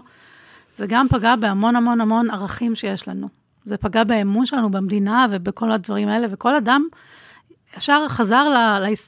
[0.73, 3.27] זה גם פגע בהמון המון המון ערכים שיש לנו.
[3.63, 6.87] זה פגע באמון שלנו במדינה ובכל הדברים האלה, וכל אדם
[7.77, 8.47] ישר חזר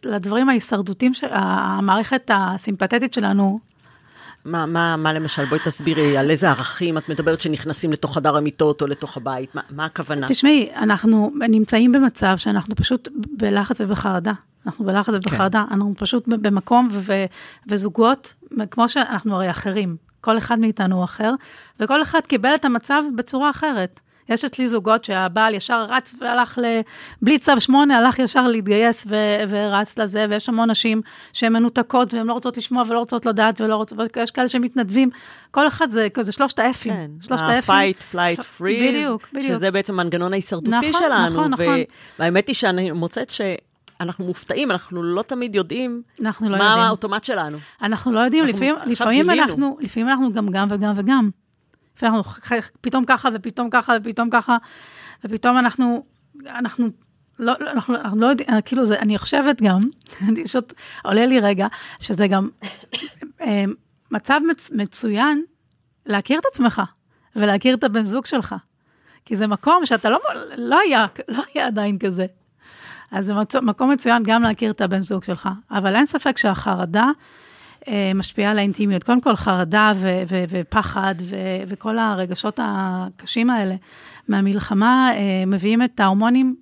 [0.03, 3.59] לדברים ההישרדותיים, המערכת הסימפתטית שלנו
[4.47, 5.45] מה, מה, מה למשל?
[5.45, 9.61] בואי תסבירי על איזה ערכים את מדברת שנכנסים לתוך חדר המיטות או לתוך הבית, מה,
[9.69, 10.27] מה הכוונה?
[10.27, 14.33] תשמעי, אנחנו נמצאים במצב שאנחנו פשוט בלחץ ובחרדה.
[14.65, 15.73] אנחנו בלחץ ובחרדה, כן.
[15.73, 17.25] אנחנו פשוט במקום ו- ו-
[17.67, 18.33] וזוגות,
[18.71, 21.33] כמו שאנחנו הרי אחרים, כל אחד מאיתנו הוא אחר,
[21.79, 23.99] וכל אחד קיבל את המצב בצורה אחרת.
[24.29, 26.65] יש אצלי זוגות שהבעל ישר רץ והלך ל...
[27.21, 29.15] בלי צו שמונה, הלך ישר להתגייס ו...
[29.49, 31.01] ורץ לזה, ויש המון נשים
[31.33, 35.09] שהן מנותקות והן לא רוצות לשמוע ולא רוצות לדעת ולא רוצות, ויש כאלה שמתנדבים.
[35.51, 36.93] כל אחד זה, זה שלושת האפים.
[36.93, 37.75] כן, שלושת האפים.
[37.75, 39.53] ה-fight, flight, freeze, בדיוק, בדיוק.
[39.53, 41.29] שזה בעצם מנגנון ההישרדותי נכון, שלנו.
[41.29, 41.79] נכון, נכון.
[42.19, 46.83] והאמת היא שאני מוצאת שאנחנו מופתעים, אנחנו לא תמיד יודעים אנחנו לא מה יודעים.
[46.83, 47.57] האוטומט שלנו.
[47.81, 49.29] אנחנו לא יודעים, אנחנו לפעמים, לפעמים.
[49.29, 51.29] אנחנו, לפעמים אנחנו גם גם וגם וגם.
[51.97, 54.57] לפעמים אנחנו ח- פתאום ככה ופתאום ככה ופתאום ככה,
[55.25, 56.03] ופתאום אנחנו,
[56.47, 56.87] אנחנו
[57.39, 59.77] לא, לא- אנחנו, אנחנו לא יודעים, כאילו זה, אני חושבת גם,
[60.29, 61.67] אני פשוט, עולה לי רגע,
[61.99, 62.49] שזה גם
[63.41, 63.63] אה,
[64.11, 65.43] מצב מצ, מצוין
[66.05, 66.81] להכיר את עצמך
[67.35, 68.55] ולהכיר את הבן זוג שלך.
[69.25, 70.19] כי זה מקום שאתה לא,
[70.57, 72.25] לא היה, לא היה עדיין כזה.
[73.11, 75.49] אז זה מצ- מקום מצוין גם להכיר את הבן זוג שלך.
[75.71, 77.05] אבל אין ספק שהחרדה
[78.15, 79.03] משפיעה על האינטימיות.
[79.03, 81.35] קודם כל, חרדה ו- ו- ופחד ו-
[81.67, 83.75] וכל הרגשות הקשים האלה
[84.27, 86.55] מהמלחמה אה, מביאים את ההורמונים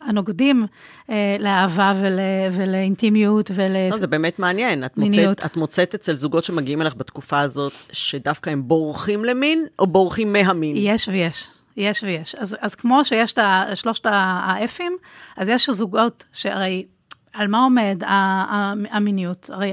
[0.00, 0.66] הנוגדים
[1.10, 2.18] אה, לאהבה ול-
[2.52, 3.90] ולאינטימיות ול...
[3.90, 4.84] לא, זה באמת מעניין.
[4.84, 5.28] את מיניות.
[5.28, 10.32] מוצאת, את מוצאת אצל זוגות שמגיעים אליך בתקופה הזאת, שדווקא הם בורחים למין, או בורחים
[10.32, 10.76] מהמין?
[10.78, 11.48] יש ויש.
[11.76, 12.34] יש ויש.
[12.34, 13.38] אז, אז כמו שיש את
[13.74, 14.96] שלושת האפים,
[15.36, 16.84] אז יש זוגות שהרי
[17.32, 18.02] על מה עומד
[18.90, 19.50] המיניות?
[19.52, 19.72] הרי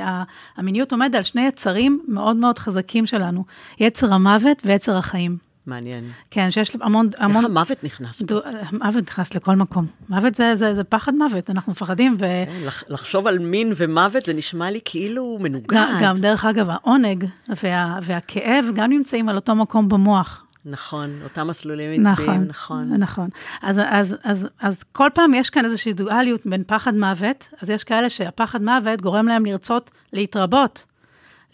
[0.57, 3.45] המיניות עומד על שני יצרים מאוד מאוד חזקים שלנו,
[3.79, 5.49] יצר המוות ויצר החיים.
[5.65, 6.03] מעניין.
[6.31, 7.09] כן, שיש המון...
[7.17, 8.35] המון איך המוות נכנס פה?
[8.69, 9.85] המוות נכנס לכל מקום.
[10.09, 12.19] מוות זה, זה, זה פחד מוות, אנחנו מפחדים ו...
[12.19, 15.77] כן, לחשוב על מין ומוות זה נשמע לי כאילו מנוגד.
[16.01, 17.25] גם, דרך אגב, העונג
[17.63, 20.45] וה, והכאב גם נמצאים על אותו מקום במוח.
[20.65, 22.47] נכון, אותם מסלולים עצביים, נכון.
[22.47, 22.93] נכון.
[22.97, 23.29] נכון.
[23.61, 27.83] אז, אז, אז, אז כל פעם יש כאן איזושהי דואליות בין פחד מוות, אז יש
[27.83, 30.85] כאלה שהפחד מוות גורם להם לרצות להתרבות.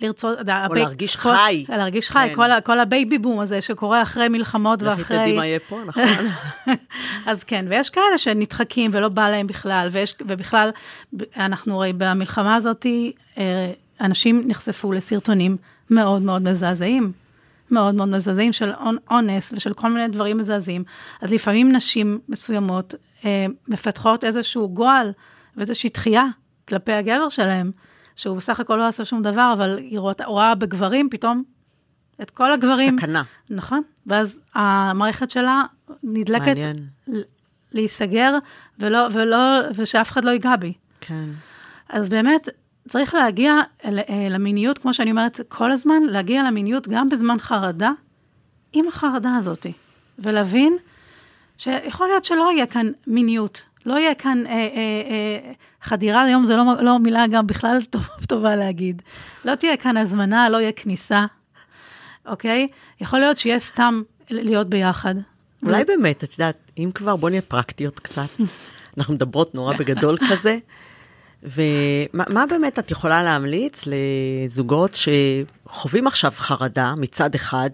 [0.02, 1.66] לרצות, או הבי, להרגיש כל, חי.
[1.70, 2.36] להרגיש חי, כן.
[2.36, 5.04] כל, כל הבייבי בום הזה שקורה אחרי מלחמות ואחרי...
[5.04, 6.04] לכי תדעי מה יהיה פה, נכון.
[7.26, 10.70] אז כן, ויש כאלה שנדחקים ולא בא להם בכלל, ויש, ובכלל,
[11.38, 12.86] אנחנו רואים במלחמה הזאת,
[13.38, 15.58] אה, אנשים נחשפו לסרטונים
[15.90, 17.25] מאוד מאוד מזעזעים.
[17.72, 18.72] מאוד מאוד מזעזעים של
[19.12, 20.84] אונס ושל כל מיני דברים מזעזעים.
[21.22, 25.12] אז לפעמים נשים מסוימות אה, מפתחות איזשהו גועל
[25.58, 26.26] ואיזושהי דחייה
[26.68, 27.72] כלפי הגבר שלהם,
[28.16, 31.44] שהוא בסך הכל לא עשה שום דבר, אבל היא רואה בגברים פתאום
[32.22, 32.98] את כל הגברים.
[32.98, 33.24] סכנה.
[33.50, 35.64] נכון, ואז המערכת שלה
[36.04, 36.88] נדלקת מעניין.
[37.72, 38.38] להיסגר,
[38.80, 39.38] ולא, ולא,
[39.76, 40.74] ושאף אחד לא ייגע בי.
[41.02, 41.26] כן.
[41.90, 42.50] אז באמת,
[42.88, 43.92] צריך להגיע אה,
[44.30, 47.92] למיניות, כמו שאני אומרת כל הזמן, להגיע למיניות גם בזמן חרדה,
[48.74, 49.66] עם החרדה הזאת,
[50.20, 50.78] ולהבין
[51.58, 56.56] שיכול להיות שלא יהיה כאן מיניות, לא יהיה כאן אה, אה, אה, חדירה, היום זה
[56.56, 59.02] לא, לא מילה גם בכלל טוב, טובה להגיד.
[59.46, 61.26] לא תהיה כאן הזמנה, לא יהיה כניסה,
[62.26, 62.68] אוקיי?
[63.02, 65.16] יכול להיות שיהיה סתם להיות ביחד.
[65.64, 65.86] אולי ו...
[65.86, 68.30] באמת, את יודעת, אם כבר, בוא נהיה פרקטיות קצת.
[68.98, 70.58] אנחנו מדברות נורא בגדול כזה.
[71.46, 74.98] ומה באמת את יכולה להמליץ לזוגות
[75.66, 77.70] שחווים עכשיו חרדה מצד אחד,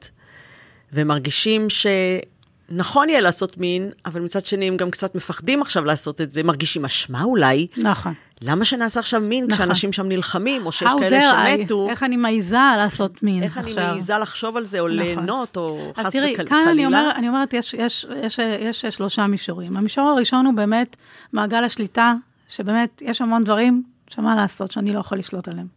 [0.94, 6.32] ומרגישים שנכון יהיה לעשות מין, אבל מצד שני הם גם קצת מפחדים עכשיו לעשות את
[6.32, 7.68] זה, מרגישים אשמה אולי.
[7.78, 8.14] נכון.
[8.42, 9.56] למה שנעשה עכשיו מין נכון.
[9.56, 11.88] כשאנשים שם נלחמים, או שיש כאלה שמתו?
[11.90, 13.72] איך אני מעיזה לעשות מין איך עכשיו.
[13.72, 15.00] איך אני מעיזה לחשוב על זה, או נכון.
[15.00, 16.28] ליהנות, או חס וחלילה?
[16.28, 19.78] אז תראי, כאן אני, אומר, אני אומרת, יש, יש, יש, יש, יש שלושה מישורים.
[19.78, 20.96] המישור הראשון הוא באמת
[21.34, 22.14] מעגל השליטה
[22.52, 25.68] שבאמת יש המון דברים שמה לעשות, שאני לא יכול לשלוט עליהם.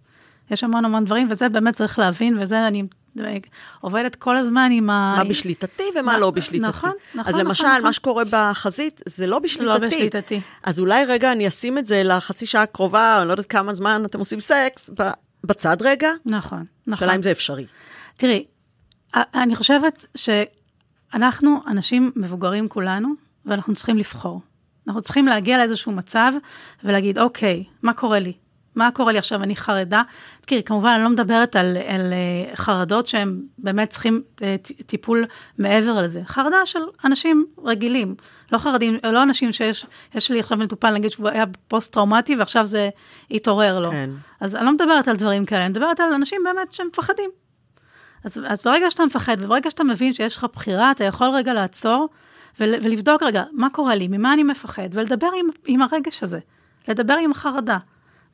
[0.50, 2.84] יש המון המון דברים, וזה באמת צריך להבין, וזה אני
[3.80, 5.14] עובדת כל הזמן עם ה...
[5.18, 6.68] מה בשליטתי ומה לא בשליטתי.
[6.68, 7.34] נכון, נכון.
[7.34, 7.82] אז למשל, נכון.
[7.82, 9.66] מה שקורה בחזית, זה לא בשליטתי.
[9.66, 10.40] לא בשליטתי.
[10.62, 14.02] אז אולי רגע אני אשים את זה לחצי שעה הקרובה, אני לא יודעת כמה זמן
[14.04, 14.90] אתם עושים סקס,
[15.44, 16.10] בצד רגע.
[16.26, 17.00] נכון, נכון.
[17.00, 17.66] שאלה אם זה אפשרי.
[18.16, 18.44] תראי,
[19.14, 23.08] אני חושבת שאנחנו אנשים מבוגרים כולנו,
[23.46, 24.40] ואנחנו צריכים לבחור.
[24.88, 26.32] אנחנו צריכים להגיע לאיזשהו מצב
[26.84, 28.32] ולהגיד, אוקיי, מה קורה לי?
[28.74, 29.42] מה קורה לי עכשיו?
[29.42, 30.02] אני חרדה.
[30.40, 35.24] תראי, כמובן, אני לא מדברת על, על אה, חרדות שהם באמת צריכים אה, טיפול
[35.58, 36.20] מעבר לזה.
[36.26, 38.14] חרדה של אנשים רגילים,
[38.52, 42.90] לא חרדים, לא אנשים שיש, יש לי עכשיו מטופל, נגיד שהוא היה פוסט-טראומטי ועכשיו זה
[43.30, 43.90] התעורר לו.
[43.90, 44.10] כן.
[44.40, 47.30] אז אני לא מדברת על דברים כאלה, אני מדברת על אנשים באמת שהם מפחדים.
[48.24, 52.08] אז, אז ברגע שאתה מפחד, וברגע שאתה מבין שיש לך בחירה, אתה יכול רגע לעצור
[52.60, 56.38] ולבדוק רגע, מה קורה לי, ממה אני מפחד, ולדבר עם, עם הרגש הזה,
[56.88, 57.78] לדבר עם החרדה.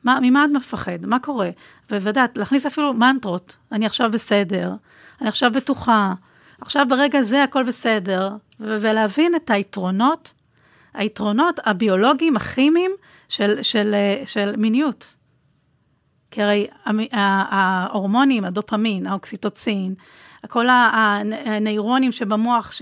[0.03, 1.05] מה, ממה את מפחד?
[1.05, 1.49] מה קורה?
[1.91, 4.73] ולדעת, להכניס אפילו מנטרות, אני עכשיו בסדר,
[5.21, 6.13] אני עכשיו בטוחה,
[6.61, 8.29] עכשיו ברגע זה הכל בסדר,
[8.59, 10.33] ו- ולהבין את היתרונות,
[10.93, 12.91] היתרונות הביולוגיים, הכימיים
[13.29, 15.15] של, של, של, של מיניות.
[16.31, 16.67] כי הרי
[17.11, 19.95] ההורמונים, הדופמין, האוקסיטוצין,
[20.47, 22.73] כל הנוירונים שבמוח,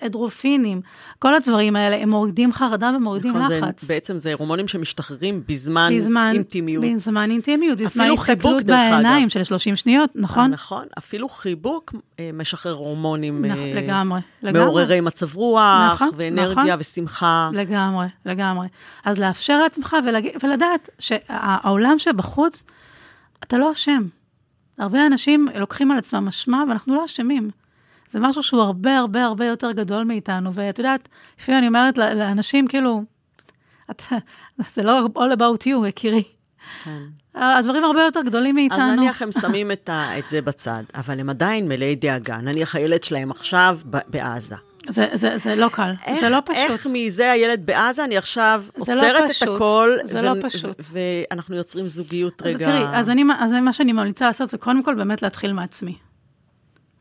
[0.00, 0.80] אדרופינים,
[1.18, 3.80] כל הדברים האלה, הם מורידים חרדה ומורידים נכון, לחץ.
[3.80, 6.84] זה, בעצם זה הורמונים שמשתחררים בזמן, בזמן אינטימיות.
[6.84, 10.50] בזמן אינטימיות, בזמן הסתכלות בעיניים של 30 שניות, נכון?
[10.50, 15.00] 아, נכון, אפילו חיבוק אה, משחרר הורמונים נכ, אה, לגמרי, מעוררי לגמרי.
[15.00, 17.50] מצב רוח, נכון, ואנרגיה נכון, ושמחה.
[17.52, 18.68] לגמרי, לגמרי.
[19.04, 20.28] אז לאפשר לעצמך ולג...
[20.42, 22.64] ולדעת שהעולם שבחוץ,
[23.42, 24.02] אתה לא אשם.
[24.82, 27.50] הרבה אנשים לוקחים על עצמם אשמה, ואנחנו לא אשמים.
[28.10, 31.08] זה משהו שהוא הרבה הרבה הרבה יותר גדול מאיתנו, ואת יודעת,
[31.40, 33.02] לפעמים אני אומרת לאנשים, כאילו,
[33.90, 34.02] את,
[34.74, 36.22] זה לא all about you, יקירי.
[36.84, 37.02] כן.
[37.34, 38.82] הדברים הרבה יותר גדולים מאיתנו.
[38.82, 42.36] אז נניח הם שמים את, ה, את זה בצד, אבל הם עדיין מלאי דאגה.
[42.36, 44.56] נניח הילד שלהם עכשיו בעזה.
[44.88, 46.56] זה, זה, זה לא קל, איך, זה לא פשוט.
[46.56, 49.96] איך מזה הילד בעזה, אני עכשיו לא עוצרת לא את הכל.
[50.04, 50.80] זה ו- לא פשוט.
[50.80, 50.98] ו-
[51.30, 52.66] ואנחנו יוצרים זוגיות אז רגע...
[52.66, 55.94] תראי, אז, אני, אז מה שאני ממליצה לעשות זה קודם כל באמת להתחיל מעצמי.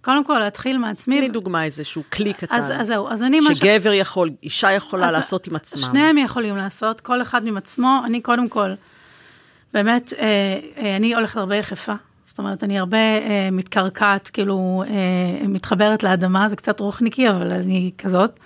[0.02, 1.18] קודם כל, להתחיל מעצמי.
[1.18, 2.56] תני דוגמה, איזשהו כלי קטן.
[2.56, 3.40] אז, אז זהו, אז אני...
[3.56, 3.96] שגבר ש...
[3.96, 5.82] יכול, אישה יכולה אז לעשות עם עצמם.
[5.82, 8.02] שניהם יכולים לעשות, כל אחד עם עצמו.
[8.06, 8.70] אני קודם כל,
[9.74, 10.26] באמת, אה,
[10.78, 11.94] אה, אני הולכת הרבה יחפה,
[12.32, 17.92] זאת אומרת, אני הרבה אה, מתקרקעת, כאילו, אה, מתחברת לאדמה, זה קצת רוחניקי, אבל אני
[17.98, 18.40] כזאת.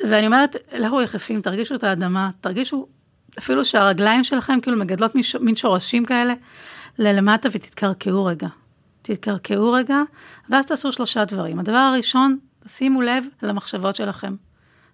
[0.00, 2.86] ואני אומרת, לכו יחפים, תרגישו את האדמה, תרגישו
[3.38, 6.34] אפילו שהרגליים שלכם כאילו מגדלות מין שורשים כאלה
[6.98, 8.48] ללמטה ותתקרקעו רגע.
[9.02, 9.98] תתקרקעו רגע,
[10.50, 11.58] ואז תעשו שלושה דברים.
[11.58, 14.34] הדבר הראשון, שימו לב למחשבות שלכם.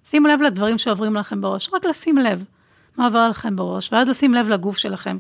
[0.05, 2.45] שימו לב לדברים שעוברים לכם בראש, רק לשים לב
[2.97, 5.19] מה עובר לכם בראש, ואז לשים לב לגוף שלכם.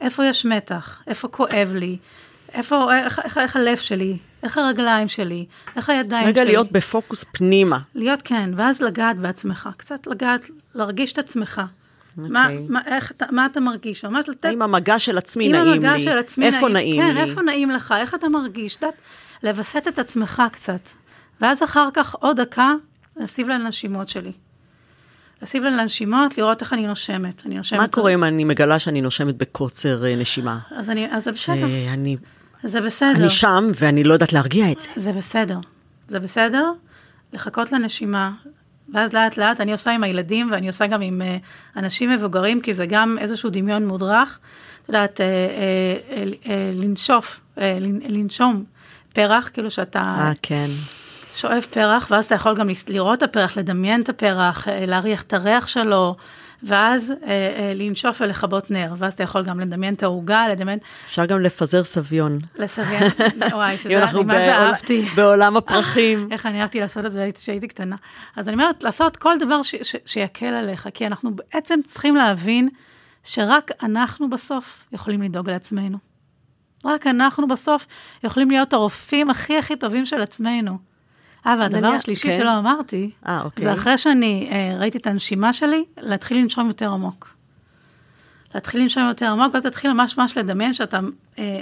[0.00, 1.96] איפה יש מתח, איפה כואב לי,
[2.52, 6.42] איפה, איך, איך, איך הלב שלי, איך הרגליים שלי, איך הידיים רגע שלי.
[6.42, 7.78] רגע להיות בפוקוס פנימה.
[7.94, 11.62] להיות, כן, ואז לגעת בעצמך, קצת לגעת, להרגיש את עצמך.
[12.18, 12.20] Okay.
[12.20, 12.66] מה, אוקיי.
[12.68, 14.04] מה, איך, מה אתה מרגיש?
[14.04, 14.44] ממש לתת...
[14.44, 15.70] האם המגע של עצמי נעים לי?
[15.70, 17.22] אם המגע של עצמי איפה נעים, נעים לי?
[17.22, 17.94] כן, איפה נעים לך?
[17.98, 18.78] איך אתה מרגיש?
[18.80, 18.94] דעת,
[19.42, 20.80] לווסת את עצמך קצת.
[21.40, 22.72] ואז אחר כך עוד דקה,
[23.16, 24.32] לשים לנשימות שלי.
[25.42, 27.42] לשים לנשימות, לראות איך אני נושמת.
[27.46, 27.80] אני נושמת...
[27.80, 30.58] מה קורה אם אני מגלה שאני נושמת בקוצר אה, נשימה?
[30.70, 31.66] אז, אני, אז זה בסדר.
[31.92, 32.16] אני,
[32.62, 33.16] זה בסדר.
[33.16, 34.88] אני שם ואני לא יודעת להרגיע את זה.
[34.96, 35.58] זה בסדר.
[36.08, 36.64] זה בסדר
[37.32, 38.32] לחכות לנשימה,
[38.94, 42.74] ואז לאט לאט אני עושה עם הילדים ואני עושה גם עם uh, אנשים מבוגרים, כי
[42.74, 44.38] זה גם איזשהו דמיון מודרך.
[44.82, 47.60] את יודעת, uh, uh, uh, uh, לנשוף, uh,
[48.08, 48.64] לנשום
[49.12, 50.66] פרח, כאילו שאתה אה, כן.
[51.34, 55.66] שואף פרח, ואז אתה יכול גם לראות את הפרח, לדמיין את הפרח, להריח את הריח
[55.66, 56.16] שלו.
[56.62, 60.78] ואז אה, אה, לנשוף ולכבות נר, ואז אתה יכול גם לדמיין את העוגה, לדמיין...
[61.06, 62.38] אפשר גם לפזר סביון.
[62.56, 63.02] לסביון,
[63.52, 65.06] וואי, שזה, אני מה זה אהבתי.
[65.14, 66.28] בעולם הפרחים.
[66.32, 67.96] איך אני אהבתי לעשות את זה כשהייתי קטנה.
[68.36, 72.68] אז אני אומרת, לעשות כל דבר ש, ש, שיקל עליך, כי אנחנו בעצם צריכים להבין
[73.24, 75.98] שרק אנחנו בסוף יכולים לדאוג לעצמנו.
[76.84, 77.86] רק אנחנו בסוף
[78.24, 80.87] יכולים להיות הרופאים הכי הכי טובים של עצמנו.
[81.46, 82.38] אה, והדבר השלישי כן.
[82.40, 83.64] שלא אמרתי, אה, אוקיי.
[83.64, 87.34] זה אחרי שאני אה, ראיתי את הנשימה שלי, להתחיל לנשום יותר עמוק.
[88.54, 91.00] להתחיל לנשום יותר עמוק, ואז להתחיל ממש ממש לדמיין שאתה
[91.38, 91.60] אה,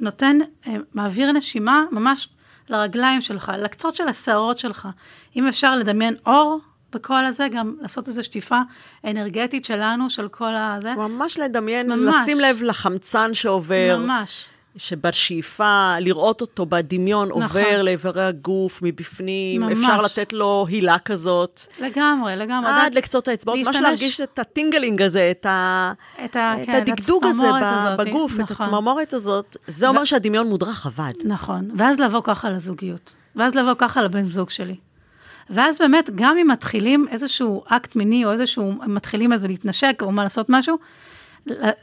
[0.00, 2.28] נותן, אה, מעביר נשימה ממש
[2.68, 4.88] לרגליים שלך, לקצות של השערות שלך.
[5.36, 6.60] אם אפשר לדמיין אור
[6.92, 8.60] בכל הזה, גם לעשות איזו שטיפה
[9.04, 10.94] אנרגטית שלנו, של כל הזה.
[10.94, 12.16] ממש לדמיין, ממש.
[12.22, 13.98] לשים לב לחמצן שעובר.
[13.98, 14.48] ממש.
[14.76, 17.42] שבשאיפה, לראות אותו בדמיון, נכון.
[17.42, 19.72] עובר לאיברי הגוף מבפנים, ממש.
[19.72, 21.60] אפשר לתת לו הילה כזאת.
[21.80, 22.70] לגמרי, לגמרי.
[22.70, 25.92] עד לקצות האצבעות, ממש להרגיש את הטינגלינג הזה, את, ה...
[26.24, 26.62] את, ה...
[26.62, 28.44] את כן, הדגדוג הזה הזאת, בגוף, נכון.
[28.44, 29.56] את הצמרמורת הזאת.
[29.66, 29.88] זה ו...
[29.88, 31.12] אומר שהדמיון מודרך עבד.
[31.24, 34.76] נכון, ואז לבוא ככה לזוגיות, ואז לבוא ככה לבן זוג שלי.
[35.50, 40.22] ואז באמת, גם אם מתחילים איזשהו אקט מיני, או איזשהו, מתחילים איזה להתנשק, או מה
[40.22, 40.78] לעשות משהו,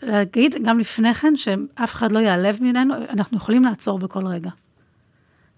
[0.02, 4.50] להגיד גם לפני כן, שאף אחד לא ייעלב ממנו, אנחנו יכולים לעצור בכל רגע.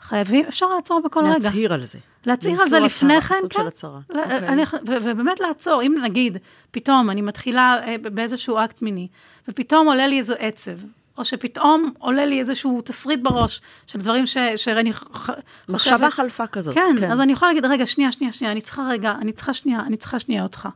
[0.02, 1.48] חייבים, אפשר לעצור בכל להצהיר רגע.
[1.48, 2.00] להצהיר על זה.
[2.26, 3.62] להצהיר על זה לפני כן, סוג כן.
[3.62, 4.00] של הצהרה.
[4.12, 4.16] Okay.
[4.48, 6.38] אני, ובאמת לעצור, אם נגיד,
[6.72, 9.08] פתאום אני מתחילה באיזשהו אקט מיני,
[9.48, 10.78] ופתאום עולה לי איזו עצב,
[11.18, 15.44] או שפתאום עולה לי איזשהו תסריט בראש של דברים ש, שאני חושבת...
[15.70, 16.96] מחשבה חלפה כזאת, כן.
[17.00, 17.12] כן.
[17.12, 19.98] אז אני יכולה להגיד, רגע, שנייה, שנייה, שנייה, אני צריכה רגע, אני צריכה שנייה, אני
[19.98, 20.68] צריכה שנייה אותך.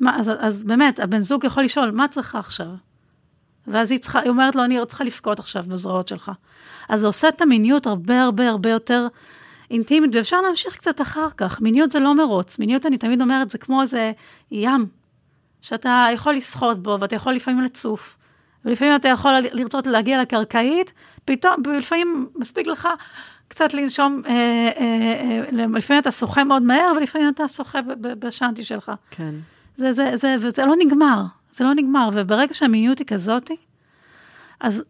[0.00, 2.66] מה, אז, אז באמת, הבן זוג יכול לשאול, מה את צריכה עכשיו?
[3.66, 6.32] ואז היא, צריכה, היא אומרת לו, אני צריכה לבכות עכשיו בזרועות שלך.
[6.88, 9.06] אז זה עושה את המיניות הרבה הרבה הרבה יותר
[9.70, 11.60] אינטימית, ואפשר להמשיך קצת אחר כך.
[11.60, 14.12] מיניות זה לא מרוץ, מיניות, אני תמיד אומרת, זה כמו איזה
[14.50, 14.86] ים,
[15.60, 18.16] שאתה יכול לשחות בו, ואתה יכול לפעמים לצוף,
[18.64, 20.92] ולפעמים אתה יכול לרצות להגיע לקרקעית,
[21.24, 22.88] פתאום, ולפעמים מספיק לך
[23.48, 28.92] קצת לנשום, אה, אה, אה, לפעמים אתה שוחה מאוד מהר, ולפעמים אתה שוחה בשאנטי שלך.
[29.10, 29.34] כן.
[29.76, 33.56] זה, זה, זה, וזה לא נגמר, זה לא נגמר, וברגע שהמיניות היא כזאתי,
[34.60, 34.82] אז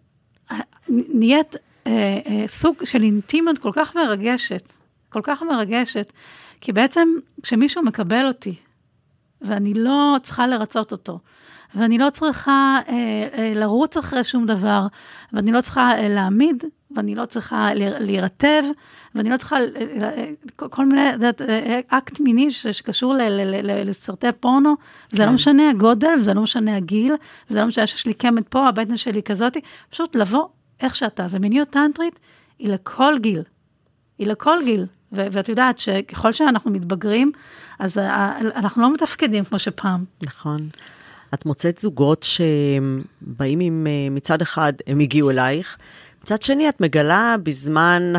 [0.88, 4.72] נהיית אה, אה, סוג של אינטימיות כל כך מרגשת,
[5.08, 6.12] כל כך מרגשת,
[6.60, 7.08] כי בעצם
[7.42, 8.54] כשמישהו מקבל אותי,
[9.40, 11.18] ואני לא צריכה לרצות אותו,
[11.74, 12.94] ואני לא צריכה אה,
[13.38, 14.86] אה, לרוץ אחרי שום דבר,
[15.32, 16.64] ואני לא צריכה אה, להעמיד,
[16.96, 18.62] ואני לא צריכה להירטב,
[19.16, 19.56] ואני לא צריכה,
[20.56, 21.42] כל מיני, יודעת,
[21.88, 23.14] אקט מיני שקשור
[23.64, 24.74] לסרטי פורנו,
[25.08, 25.16] כן.
[25.16, 27.14] זה לא משנה הגודל, וזה לא משנה הגיל,
[27.50, 30.46] וזה לא משנה שיש לי קמת פה, הבטן שלי כזאתי, פשוט לבוא
[30.80, 31.26] איך שאתה.
[31.30, 32.20] ומיניות טנטרית
[32.58, 33.42] היא לכל גיל,
[34.18, 34.86] היא לכל גיל.
[35.12, 37.32] ואת יודעת שככל שאנחנו מתבגרים,
[37.78, 37.98] אז
[38.56, 40.04] אנחנו לא מתפקדים כמו שפעם.
[40.22, 40.68] נכון.
[41.34, 45.76] את מוצאת זוגות שבאים עם, מצד אחד, הם הגיעו אלייך,
[46.22, 48.12] מצד שני, את מגלה בזמן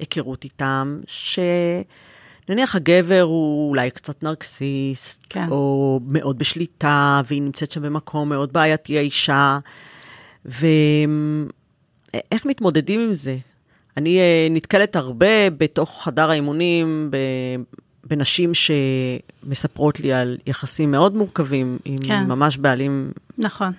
[0.00, 5.48] ההיכרות איתם, שנניח הגבר הוא אולי קצת נרקסיסט, כן.
[5.50, 9.58] או מאוד בשליטה, והיא נמצאת שם במקום מאוד בעייתי, האישה.
[10.44, 10.76] ואיך
[12.44, 13.36] מתמודדים עם זה?
[13.96, 17.10] אני נתקלת הרבה בתוך חדר האימונים,
[18.04, 22.24] בנשים שמספרות לי על יחסים מאוד מורכבים, עם כן.
[22.26, 23.12] ממש בעלים...
[23.38, 23.70] נכון.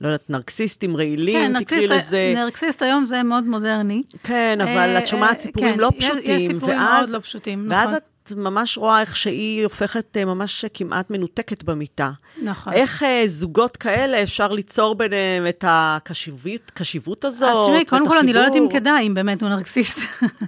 [0.00, 2.32] לא יודעת, נרקסיסטים רעילים, כן, תקראי נרקסיסט, לזה.
[2.36, 4.02] נרקסיסט היום זה מאוד מודרני.
[4.22, 7.24] כן, אבל אה, את שומעת אה, סיפורים כן, לא פשוטים, יש סיפורים ואז, מאוד לא
[7.24, 7.98] פשוטים, ואז נכון.
[8.22, 12.10] את ממש רואה איך שהיא הופכת אה, ממש כמעט מנותקת במיטה.
[12.42, 12.72] נכון.
[12.72, 18.18] איך אה, זוגות כאלה אפשר ליצור ביניהם את הקשיבות, קשיבות הזאת, אז תראי, קודם כל,
[18.18, 18.68] אני לא יודעת אם?
[18.70, 19.98] כדאי, אם באמת הוא נרקסיסט.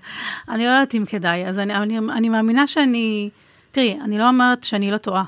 [0.48, 1.46] אני לא יודעת אם כדאי.
[1.46, 3.30] אז אני, אני, אני מאמינה שאני...
[3.72, 5.24] תראי, אני לא אומרת שאני לא טועה.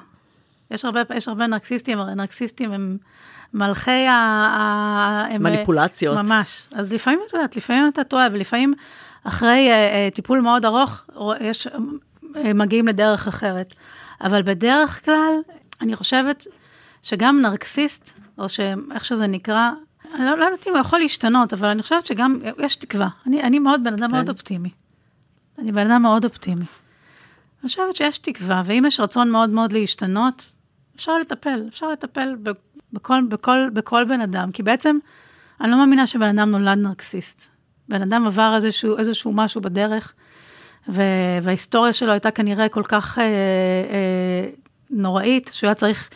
[0.71, 2.99] יש הרבה, יש הרבה נרקסיסטים, הרי נרקסיסטים הם
[3.55, 4.13] מלכי ה...
[4.13, 6.19] ה הם, מניפולציות.
[6.19, 6.69] ממש.
[6.75, 8.75] אז לפעמים, את יודעת, לפעמים אתה טועה, ולפעמים
[9.25, 11.03] אחרי אה, אה, טיפול מאוד ארוך,
[11.41, 13.75] יש, אה, מגיעים לדרך אחרת.
[14.21, 15.33] אבל בדרך כלל,
[15.81, 16.47] אני חושבת
[17.03, 19.71] שגם נרקסיסט, או שאיך שזה נקרא,
[20.15, 23.09] אני לא, לא יודעת אם הוא יכול להשתנות, אבל אני חושבת שגם, יש תקווה.
[23.27, 24.13] אני, אני מאוד, בן אדם כן.
[24.15, 24.71] מאוד אופטימי.
[25.59, 26.65] אני בן אדם מאוד אופטימי.
[27.63, 30.53] אני חושבת שיש תקווה, ואם יש רצון מאוד מאוד להשתנות,
[30.97, 32.37] אפשר לטפל, אפשר לטפל
[32.97, 34.99] בכל, בכל, בכל בן אדם, כי בעצם
[35.61, 37.47] אני לא מאמינה שבן אדם נולד נרקסיסט.
[37.89, 40.13] בן אדם עבר איזשהו, איזשהו משהו בדרך,
[40.89, 41.03] ו,
[41.43, 44.49] וההיסטוריה שלו הייתה כנראה כל כך אה, אה,
[44.91, 46.11] נוראית, שהוא היה צריך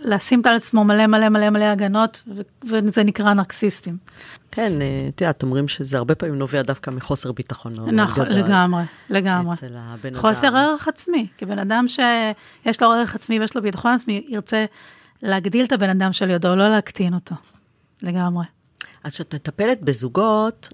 [0.00, 3.96] לשים על עצמו מלא מלא מלא מלא הגנות, ו, וזה נקרא נרקסיסטים.
[4.50, 8.26] כן, אה, את יודעת, אומרים שזה הרבה פעמים נובע דווקא מחוסר ביטחון נכון.
[8.28, 9.54] לגמרי, לגמרי.
[9.54, 10.20] אצל הבן אדם.
[10.20, 14.64] חוסר ערך עצמי, כי בן אדם שיש לו ערך עצמי ויש לו ביטחון עצמי, ירצה
[15.22, 17.34] להגדיל את הבן אדם שלידו, לא להקטין אותו.
[18.02, 18.44] לגמרי.
[19.04, 20.68] אז כשאת מטפלת בזוגות,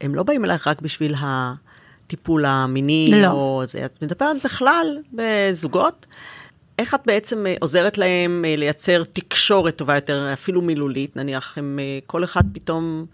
[0.00, 3.30] הם לא באים אלייך רק בשביל הטיפול המיני, לא.
[3.30, 6.06] או זה, את מדברת בכלל בזוגות.
[6.78, 11.16] איך את בעצם אה, עוזרת להם אה, לייצר תקשורת טובה יותר, אפילו מילולית?
[11.16, 13.06] נניח, הם, אה, כל אחד פתאום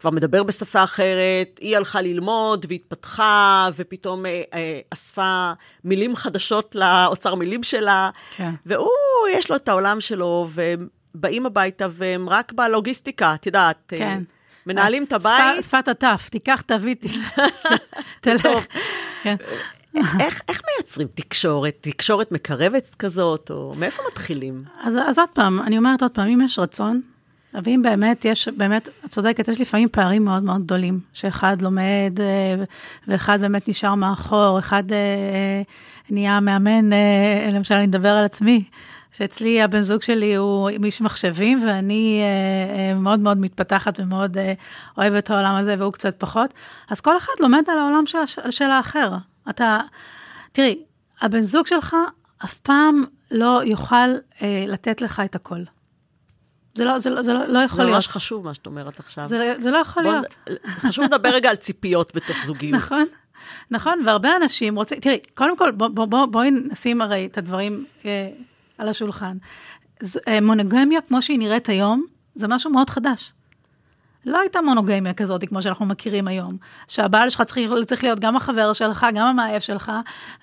[0.00, 5.52] כבר מדבר בשפה אחרת, היא הלכה ללמוד והתפתחה, ופתאום אה, אה, אספה
[5.84, 8.50] מילים חדשות לאוצר מילים שלה, כן.
[8.66, 8.88] והוא,
[9.30, 14.22] יש לו את העולם שלו, והם באים הביתה והם רק בלוגיסטיקה, את יודעת, אה, כן.
[14.66, 15.64] מנהלים את הבית.
[15.64, 16.94] שפת הטף, תיקח, תביא,
[18.20, 18.46] תלך.
[19.22, 19.36] כן.
[20.20, 21.76] איך, איך מייצרים תקשורת?
[21.80, 24.64] תקשורת מקרבת כזאת, או מאיפה מתחילים?
[24.82, 27.00] אז, אז עוד פעם, אני אומרת עוד פעם, אם יש רצון,
[27.54, 32.64] ואם באמת יש, באמת, את צודקת, יש לפעמים פערים מאוד מאוד גדולים, שאחד לומד אה,
[33.08, 35.62] ואחד באמת נשאר מאחור, אחד אה, אה,
[36.10, 36.90] נהיה מאמן,
[37.52, 38.64] למשל, אני אדבר על עצמי,
[39.12, 42.22] שאצלי הבן זוג שלי הוא איש מחשבים, ואני
[42.96, 44.36] מאוד מאוד מתפתחת ומאוד
[44.98, 46.54] אוהבת את העולם הזה, והוא קצת פחות.
[46.90, 48.18] אז כל אחד לומד על העולם של,
[48.50, 49.12] של האחר.
[49.50, 49.78] אתה,
[50.52, 50.78] תראי,
[51.20, 51.96] הבן זוג שלך
[52.44, 54.08] אף פעם לא יוכל
[54.66, 55.62] לתת לך את הכל.
[56.80, 57.94] זה לא, זה לא, זה לא, לא יכול זה להיות.
[57.94, 59.26] ממש חשוב מה שאת אומרת עכשיו.
[59.26, 60.58] זה, זה לא יכול בוא להיות.
[60.68, 62.82] חשוב לדבר רגע על ציפיות בתוך זוגיות.
[62.82, 63.04] נכון,
[63.70, 67.84] נכון, והרבה אנשים רוצים, תראי, קודם כל, בוא, בוא, בוא, בואי נשים הרי את הדברים
[68.04, 68.28] אה,
[68.78, 69.36] על השולחן.
[70.00, 73.32] ז, אה, מונוגמיה, כמו שהיא נראית היום, זה משהו מאוד חדש.
[74.26, 76.56] לא הייתה מונוגמיה כזאת, כמו שאנחנו מכירים היום,
[76.88, 79.92] שהבעל שלך צריך, צריך להיות גם החבר שלך, גם המאהב שלך,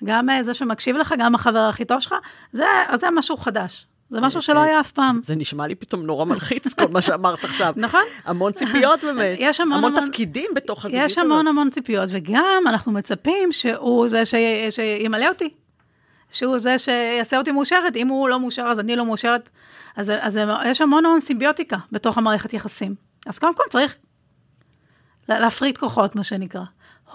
[0.04, 2.14] גם אה, זה שמקשיב לך, גם החבר הכי טוב שלך,
[2.52, 3.86] זה, זה משהו חדש.
[4.10, 5.20] זה משהו שלא היה אף פעם.
[5.22, 7.74] זה נשמע לי פתאום נורא מלחיץ, כל מה שאמרת עכשיו.
[7.86, 8.00] נכון.
[8.24, 9.36] המון ציפיות באמת.
[9.40, 11.10] יש המון המון המון- תפקידים בתוך הזוגיות הזאת.
[11.10, 14.22] יש המון המון ציפיות, וגם אנחנו מצפים שהוא זה.
[14.70, 15.50] שימלא אותי.
[16.32, 19.50] שהוא זה שיעשה אותי מאושרת, אם הוא לא מאושר אז אני לא מאושרת.
[19.96, 22.94] אז, אז יש המון המון סימביוטיקה בתוך המערכת יחסים.
[23.26, 23.96] אז קודם כל צריך
[25.28, 26.60] לה- להפריד כוחות, מה שנקרא.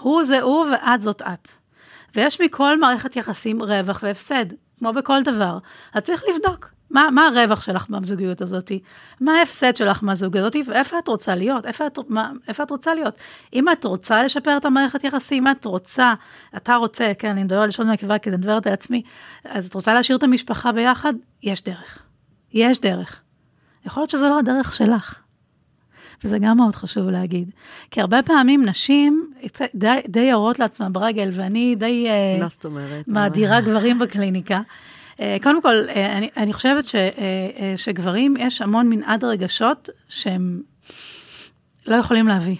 [0.00, 1.48] הוא זה הוא ואת זאת את.
[2.14, 4.46] ויש מכל מערכת יחסים רווח והפסד,
[4.78, 5.58] כמו בכל דבר.
[5.94, 6.68] אז צריך לבדוק.
[6.94, 8.72] מה, מה הרווח שלך מהזוגיות הזאת?
[9.20, 10.68] מה ההפסד שלך מהזוגיות הזאת?
[10.68, 11.66] ואיפה את רוצה להיות?
[11.66, 13.14] איפה את, מה, איפה את רוצה להיות?
[13.52, 16.14] אם את רוצה לשפר את המערכת יחסים, אם את רוצה,
[16.56, 19.02] אתה רוצה, כן, אני מדבר על לשון נקבה כי אני מדברת על עצמי,
[19.44, 21.14] אז את רוצה להשאיר את המשפחה ביחד?
[21.42, 21.98] יש דרך.
[22.52, 23.20] יש דרך.
[23.86, 25.20] יכול להיות שזו לא הדרך שלך.
[26.24, 27.50] וזה גם מאוד חשוב להגיד.
[27.90, 29.30] כי הרבה פעמים נשים
[29.74, 32.06] די, די יורות לעצמן ברגל, ואני די...
[32.08, 33.08] אה, מה זאת אומרת?
[33.08, 34.60] מאדירה גברים בקליניקה.
[35.20, 37.10] אה, קודם כל, אה, אני, אני חושבת ש, אה,
[37.76, 40.62] שגברים, יש המון מנעד רגשות שהם
[41.86, 42.56] לא יכולים להביא.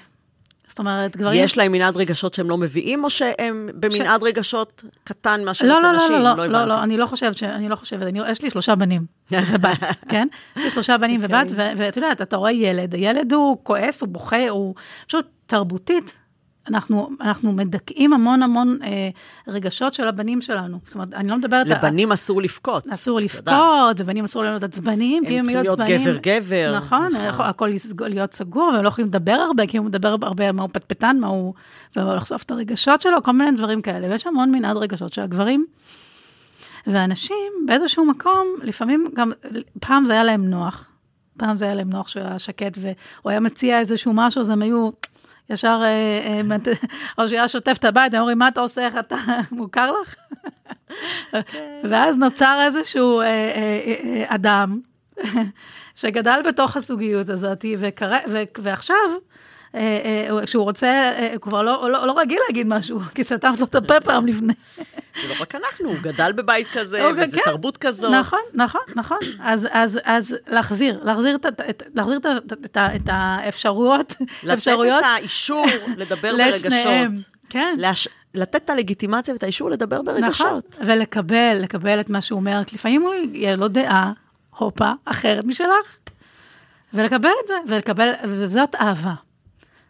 [0.69, 1.45] זאת אומרת, גברים...
[1.45, 5.87] יש להם מנעד רגשות שהם לא מביאים, או שהם במנעד רגשות קטן מאשר לא, אצל
[5.87, 6.13] לא, לא, נשים?
[6.13, 6.69] לא, לא, לא, הבנתי.
[6.69, 9.79] לא, אני לא חושבת, ש- אני לא חושבת, אני, יש לי שלושה בנים ובת,
[10.11, 10.29] כן?
[10.57, 11.43] יש לי שלושה בנים אוקיי.
[11.43, 14.75] ובת, ואת יודעת, אתה רואה ילד, הילד הוא כועס, הוא בוכה, הוא
[15.07, 16.15] פשוט תרבותית.
[16.69, 19.09] אנחנו, אנחנו מדכאים המון המון אה,
[19.49, 20.79] רגשות של הבנים שלנו.
[20.87, 21.67] זאת אומרת, אני לא מדברת...
[21.67, 22.87] לבנים אסור לבכות.
[22.93, 23.21] אסור.
[23.21, 26.19] לבכות, ובנים אסור להיות עצבניים, כי הם הם צריכים יהיו להיות עצבניים.
[26.19, 26.77] גבר-גבר.
[26.77, 30.63] נכון, יכול הכל להיות סגור, והם לא יכולים לדבר הרבה, כי הוא מדבר הרבה, מה
[30.63, 31.55] הוא פטפטן, מה הוא...
[31.97, 34.09] ולחשוף את הרגשות שלו, כל מיני דברים כאלה.
[34.11, 35.67] ויש המון מנעד רגשות שהגברים
[36.87, 39.31] והנשים באיזשהו מקום, לפעמים גם,
[39.81, 40.89] פעם זה היה להם נוח,
[41.37, 44.63] פעם זה היה להם נוח שהוא היה שקט, והוא היה מציע איזשהו משהו, אז הם
[44.63, 44.91] היו
[45.51, 46.41] ישר, אה,
[47.19, 49.17] אה, שהיה שוטף את הבית, הם אומרים, מה אתה עושה, איך אתה,
[49.53, 50.15] מוכר לך?
[51.91, 54.81] ואז נוצר איזשהו אה, אה, אה, אדם
[55.95, 57.87] שגדל בתוך הזוגיות הזאת, ו,
[58.59, 59.19] ועכשיו, אה, אה,
[60.45, 63.75] כשהוא רוצה, אה, הוא כבר לא, לא, לא רגיל להגיד משהו, כי סתמת לו את
[63.75, 64.53] הפה פעם לפני.
[65.23, 67.43] זה לא רק אנחנו, הוא גדל בבית כזה, וזה כן.
[67.45, 68.11] תרבות כזאת.
[68.11, 69.19] נכון, נכון, נכון.
[69.41, 72.27] אז, אז, אז להחזיר, להחזיר, את, את, להחזיר את,
[72.65, 75.67] את, ה- את האפשרויות, לתת אפשרויות את האישור
[75.97, 77.11] לדבר לשניהם.
[77.11, 77.31] ברגשות.
[77.51, 77.75] כן.
[77.79, 78.09] להש...
[78.35, 80.79] לתת את הלגיטימציה ואת האישור לדבר נכון, ברגשות.
[80.87, 84.13] ולקבל, לקבל את מה שהוא אומר, כי לפעמים הוא יהיה לו דעה,
[84.59, 85.97] הופה, אחרת משלך,
[86.95, 89.15] ולקבל את זה, ולקבל, וזאת אהבה.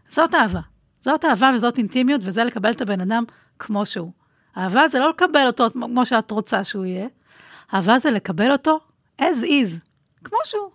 [0.08, 0.60] זאת אהבה.
[1.00, 3.24] זאת אהבה וזאת אינטימיות, וזה לקבל את הבן אדם
[3.58, 4.12] כמו שהוא.
[4.56, 7.06] אהבה זה לא לקבל אותו כמו שאת רוצה שהוא יהיה,
[7.74, 8.78] אהבה זה לקבל אותו
[9.20, 9.78] as is,
[10.24, 10.70] כמו שהוא.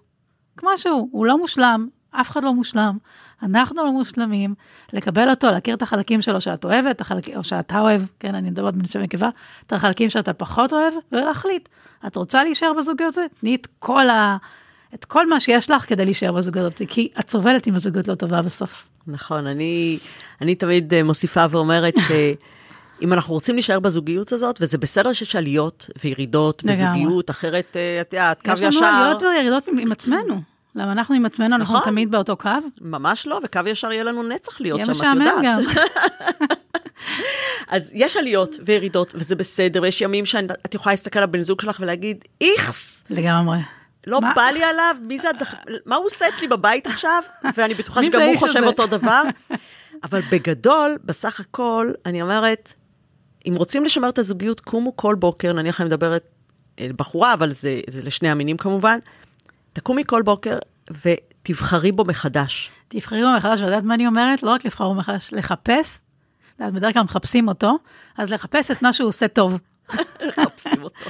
[0.57, 2.97] כמו שהוא, הוא לא מושלם, אף אחד לא מושלם,
[3.43, 4.55] אנחנו לא מושלמים,
[4.93, 8.75] לקבל אותו, להכיר את החלקים שלו שאת אוהבת, החלקים, או שאתה אוהב, כן, אני מדברת
[8.75, 9.29] בנשי ונקבה,
[9.67, 11.69] את החלקים שאתה פחות אוהב, ולהחליט,
[12.07, 13.31] את רוצה להישאר בזוגיות הזאת?
[13.39, 14.37] תני את כל, ה,
[14.93, 18.15] את כל מה שיש לך כדי להישאר בזוגיות הזאת, כי את סובלת אם הזוגיות לא
[18.15, 18.87] טובה בסוף.
[19.07, 19.99] נכון, אני,
[20.41, 25.89] אני תמיד אה, מוסיפה ואומרת שאם אנחנו רוצים להישאר בזוגיות הזאת, וזה בסדר שיש עליות
[26.03, 26.63] וירידות.
[26.63, 30.41] בזוגיות, אחרת, אה, את יודעת, קו יש לנו ישר, עליות וירידות עם, עם עצמנו.
[30.75, 31.91] למה אנחנו עם עצמנו, אנחנו נכון.
[31.91, 32.49] תמיד באותו קו.
[32.81, 35.43] ממש לא, וקו ישר יהיה לנו נצח להיות יהיה שם, את משעמם יודעת.
[35.43, 35.63] גם.
[37.67, 41.77] אז יש עליות וירידות, וזה בסדר, ויש ימים שאת יכולה להסתכל על הבן זוג שלך
[41.79, 43.57] ולהגיד, איכס, לגמרי.
[44.07, 44.33] לא מה?
[44.35, 45.53] בא לי עליו, מי זה הדח...
[45.85, 47.23] מה הוא עושה אצלי בבית עכשיו?
[47.57, 48.67] ואני בטוחה שגם הוא חושב הזה?
[48.67, 49.21] אותו דבר.
[50.03, 52.73] אבל בגדול, בסך הכל, אני אומרת,
[53.47, 56.29] אם רוצים לשמר את הזוגיות, קומו כל בוקר, נניח אני מדברת
[56.79, 58.99] אל בחורה, אבל זה, זה לשני המינים כמובן,
[59.73, 60.57] תקומי כל בוקר
[61.05, 62.71] ותבחרי בו מחדש.
[62.87, 64.43] תבחרי בו מחדש, ואת מה אני אומרת?
[64.43, 66.01] לא רק לבחור בו מחדש, לחפש,
[66.59, 67.77] בדרך כלל מחפשים אותו,
[68.17, 69.59] אז לחפש את מה שהוא עושה טוב.
[70.27, 71.09] מחפשים אותו.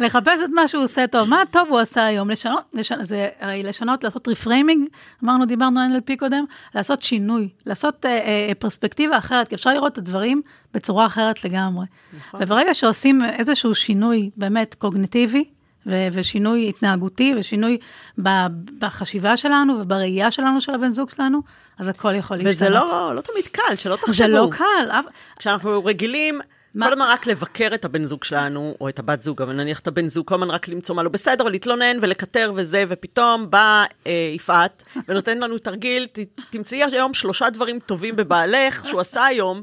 [0.00, 3.62] לחפש את מה שהוא עושה טוב, מה הטוב הוא עשה היום, לשנות, לשנות זה הרי
[3.62, 4.88] לשנות, לעשות reframing,
[5.24, 6.44] אמרנו, דיברנו NLP קודם,
[6.74, 10.42] לעשות שינוי, לעשות אה, אה, פרספקטיבה אחרת, כי אפשר לראות את הדברים
[10.74, 11.86] בצורה אחרת לגמרי.
[12.18, 12.40] נכון.
[12.42, 15.44] וברגע שעושים איזשהו שינוי באמת קוגניטיבי,
[15.86, 17.78] ו- ושינוי התנהגותי, ושינוי
[18.22, 18.46] ב-
[18.78, 21.40] בחשיבה שלנו ובראייה שלנו של הבן זוג שלנו,
[21.78, 22.54] אז הכל יכול להשתנות.
[22.54, 24.12] וזה לא, לא תמיד קל, שלא תחשבו.
[24.12, 24.90] זה לא קל,
[25.38, 26.40] כשאנחנו רגילים,
[26.78, 29.80] מה- כל הזמן רק לבקר את הבן זוג שלנו, או את הבת זוג, אבל נניח
[29.80, 33.84] את הבן זוג, כל הזמן רק למצוא מה לא בסדר, להתלונן ולקטר וזה, ופתאום באה
[34.06, 36.18] אה, יפעת ונותנת לנו תרגיל, ת,
[36.50, 39.62] תמצאי היום שלושה דברים טובים בבעלך שהוא עשה היום.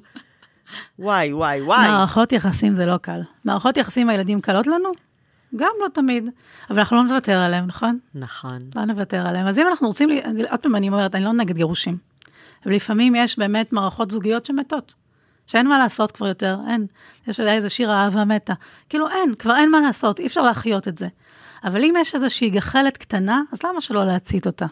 [1.00, 1.88] וואי, וואי, וואי.
[1.88, 3.20] מערכות יחסים זה לא קל.
[3.46, 4.92] מערכות יחסים הילדים קלות לנו?
[5.56, 6.30] גם לא תמיד,
[6.70, 8.00] אבל אנחנו לא נוותר עליהם, נכון?
[8.16, 8.70] נכון.
[8.76, 9.48] לא נוותר עליהם.
[9.48, 10.10] אז אם אנחנו רוצים,
[10.52, 11.98] עוד פעם אני אומרת, אני לא נגד גירושים.
[12.66, 15.05] אבל לפעמים יש באמת מערכות זוגיות שמתות.
[15.48, 16.86] שאין מה לעשות כבר יותר, אין.
[17.28, 18.54] יש עדיין איזה שיר אהבה מתה.
[18.90, 21.08] כאילו אין, כבר אין מה לעשות, אי אפשר להחיות את זה.
[21.64, 24.66] אבל אם יש איזושהי גחלת קטנה, אז למה שלא להצית אותה?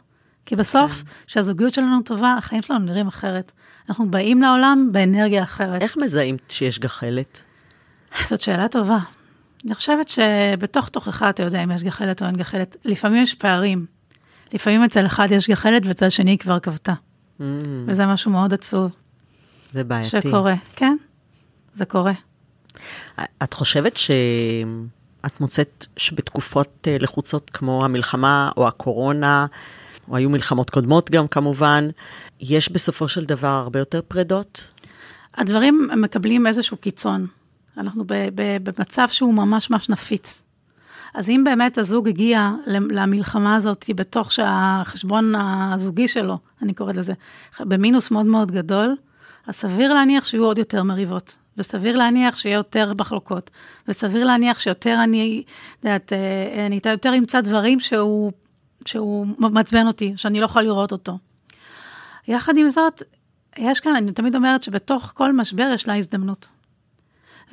[0.45, 3.51] כי בסוף, כשהזוגיות שלנו טובה, החיים שלנו נראים אחרת.
[3.89, 5.81] אנחנו באים לעולם באנרגיה אחרת.
[5.81, 7.41] איך מזהים שיש גחלת?
[8.29, 8.99] זאת שאלה טובה.
[9.65, 12.75] אני חושבת שבתוך תוכך אתה יודע אם יש גחלת או אין גחלת.
[12.85, 13.85] לפעמים יש פערים.
[14.53, 16.93] לפעמים אצל אחד יש גחלת ואצל השני היא כבר כבתה.
[17.39, 17.43] Mm,
[17.85, 18.91] וזה משהו מאוד עצוב
[19.73, 20.21] זה בעייתי.
[20.21, 20.55] שקורה.
[20.75, 20.95] כן,
[21.73, 22.13] זה קורה.
[23.43, 29.45] את חושבת שאת מוצאת שבתקופות אה, לחוצות כמו המלחמה או הקורונה,
[30.09, 31.87] או היו מלחמות קודמות גם כמובן,
[32.39, 34.67] יש בסופו של דבר הרבה יותר פרדות?
[35.35, 37.27] הדברים מקבלים איזשהו קיצון.
[37.77, 40.41] אנחנו ב- ב- במצב שהוא ממש ממש נפיץ.
[41.13, 47.13] אז אם באמת הזוג הגיע למלחמה הזאת בתוך שהחשבון הזוגי שלו, אני קוראת לזה,
[47.59, 48.95] במינוס מאוד מאוד גדול,
[49.47, 53.51] אז סביר להניח שיהיו עוד יותר מריבות, וסביר להניח שיהיה יותר מחלוקות,
[53.87, 55.43] וסביר להניח שיותר אני,
[55.83, 58.31] יודעת, אה, אני יותר אמצא דברים שהוא,
[58.85, 61.17] שהוא מעצבן אותי, שאני לא יכולה לראות אותו.
[62.27, 63.03] יחד עם זאת,
[63.57, 66.49] יש כאן, אני תמיד אומרת שבתוך כל משבר יש לה הזדמנות.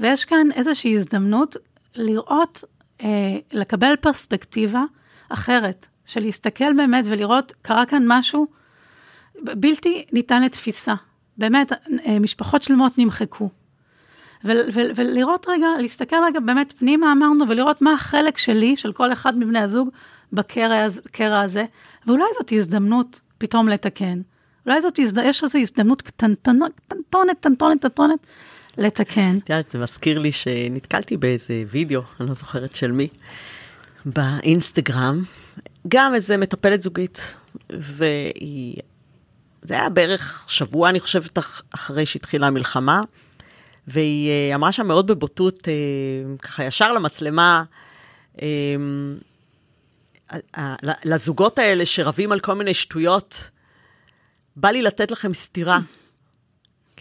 [0.01, 1.57] ויש כאן איזושהי הזדמנות
[1.95, 2.65] לראות,
[3.03, 4.85] אה, לקבל פרספקטיבה
[5.29, 8.47] אחרת, של להסתכל באמת ולראות, קרה כאן משהו
[9.43, 10.95] בלתי ניתן לתפיסה.
[11.41, 11.73] באמת,
[12.07, 13.49] אה, משפחות שלמות נמחקו.
[14.45, 19.59] ולראות רגע, להסתכל רגע באמת פנימה אמרנו, ולראות מה החלק שלי, של כל אחד מבני
[19.59, 19.89] הזוג,
[20.33, 21.65] בקרע הזה,
[22.07, 24.21] ואולי זאת הזדמנות פתאום לתקן.
[24.67, 24.99] אולי זאת.
[24.99, 28.27] יש איזו הזדמנות קטנטונת, קטנטונת, קטנטונת, קטנטונת,
[28.79, 29.37] לתקן.
[29.45, 33.09] את יודעת, זה מזכיר לי שנתקלתי באיזה וידאו, אני לא זוכרת של מי,
[34.05, 35.23] באינסטגרם,
[35.89, 37.35] גם איזה מטפלת זוגית,
[37.71, 38.77] והיא...
[39.63, 43.03] זה היה בערך שבוע, אני חושבת, אח- אחרי שהתחילה המלחמה,
[43.87, 45.73] והיא אה, אמרה שם מאוד בבוטות, אה,
[46.39, 47.65] ככה ישר למצלמה,
[48.43, 48.47] אה,
[51.05, 53.51] לזוגות האלה שרבים על כל מיני שטויות,
[54.57, 55.79] בא לי לתת לכם סטירה.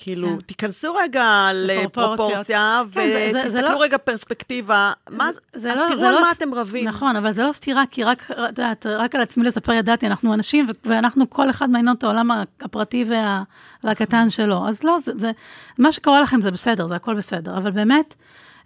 [0.01, 0.39] כאילו, כן.
[0.45, 1.49] תיכנסו רגע.
[1.53, 2.99] לפרופורציה, כן,
[3.43, 4.91] ותסתכלו לא- רגע פרספקטיבה.
[5.09, 6.87] מה זה, זה לא- תראו זה על לא מה ס- אתם רבים.
[6.87, 10.67] נכון, אבל זה לא סתירה, כי רק, יודעת, רק על עצמי לספר ידעתי, אנחנו אנשים,
[10.85, 12.31] ואנחנו, כל אחד מעניין את העולם
[12.61, 13.43] הפרטי וה,
[13.83, 14.67] והקטן שלו.
[14.67, 15.31] אז לא, זה, זה,
[15.77, 18.15] מה שקורה לכם זה בסדר, זה הכל בסדר, אבל באמת,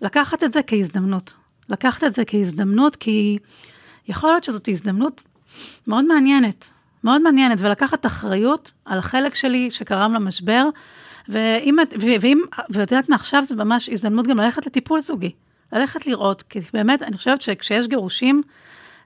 [0.02, 1.34] לקחת את זה כהזדמנות.
[1.70, 3.38] לקחת את זה כהזדמנות, כי
[4.08, 5.22] יכול להיות שזאת הזדמנות
[5.88, 6.70] מאוד מעניינת,
[7.04, 10.70] מאוד מעניינת, ולקחת אחריות על החלק שלי שגרם למשבר,
[11.30, 15.32] ואם, את- ואם, ואת יודעת מה, עכשיו זה ממש הזדמנות גם ללכת לטיפול זוגי.
[15.74, 18.42] ללכת לראות, כי באמת, אני חושבת שכשיש גירושים,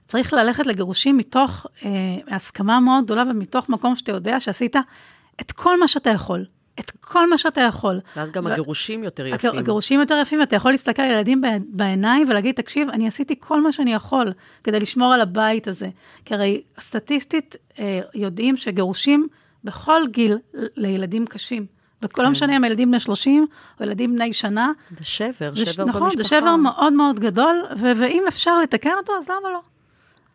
[0.06, 1.90] צריך ללכת לגירושים מתוך אה,
[2.36, 4.76] הסכמה מאוד גדולה ומתוך מקום שאתה יודע שעשית
[5.40, 6.44] את כל מה שאתה יכול.
[6.80, 8.00] את כל מה שאתה יכול.
[8.16, 9.50] ואז גם ו- הגירושים יותר יפים.
[9.58, 13.72] הגירושים יותר יפים, ואתה יכול להסתכל על ילדים בעיניים ולהגיד, תקשיב, אני עשיתי כל מה
[13.72, 14.32] שאני יכול
[14.64, 15.88] כדי לשמור על הבית הזה.
[16.24, 19.28] כי הרי סטטיסטית אה, יודעים שגירושים
[19.64, 20.38] בכל גיל
[20.76, 21.66] לילדים קשים.
[22.02, 22.26] ולא כן.
[22.26, 23.46] משנה אם הילדים בני 30
[23.80, 24.72] או ילדים בני שנה.
[24.90, 26.22] זה שבר, זה שבר נכון, במשפחה.
[26.22, 29.60] זה שבר מאוד מאוד גדול, ו- ואם אפשר לתקן אותו, אז למה לא?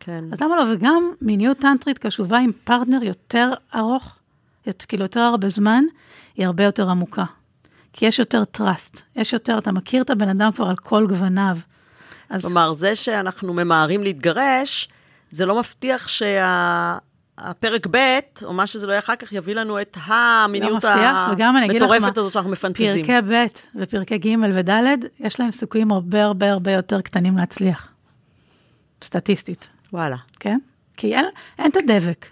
[0.00, 0.24] כן.
[0.32, 0.64] אז למה לא?
[0.74, 4.16] וגם מיניות טנטרית קשובה עם פרטנר יותר ארוך,
[4.88, 5.84] כאילו יותר הרבה זמן,
[6.36, 7.24] היא הרבה יותר עמוקה.
[7.92, 11.56] כי יש יותר trust, יש יותר, אתה מכיר את הבן אדם כבר על כל גווניו.
[12.30, 14.88] אז כלומר, זה שאנחנו ממהרים להתגרש,
[15.30, 16.08] זה לא מבטיח
[17.40, 20.90] שהפרק ב', או מה שזה לא יהיה אחר כך, יביא לנו את המיניות לא
[21.58, 23.06] אני אגיד לך המטורפת הזו שאנחנו מפנטזים.
[23.06, 24.70] פרקי ב' ופרקי ג' וד',
[25.20, 27.92] יש להם סיכויים הרבה הרבה הרבה יותר קטנים להצליח.
[29.04, 29.68] סטטיסטית.
[29.92, 30.16] וואלה.
[30.40, 30.58] כן?
[30.96, 31.24] כי אין,
[31.58, 32.26] אין את הדבק.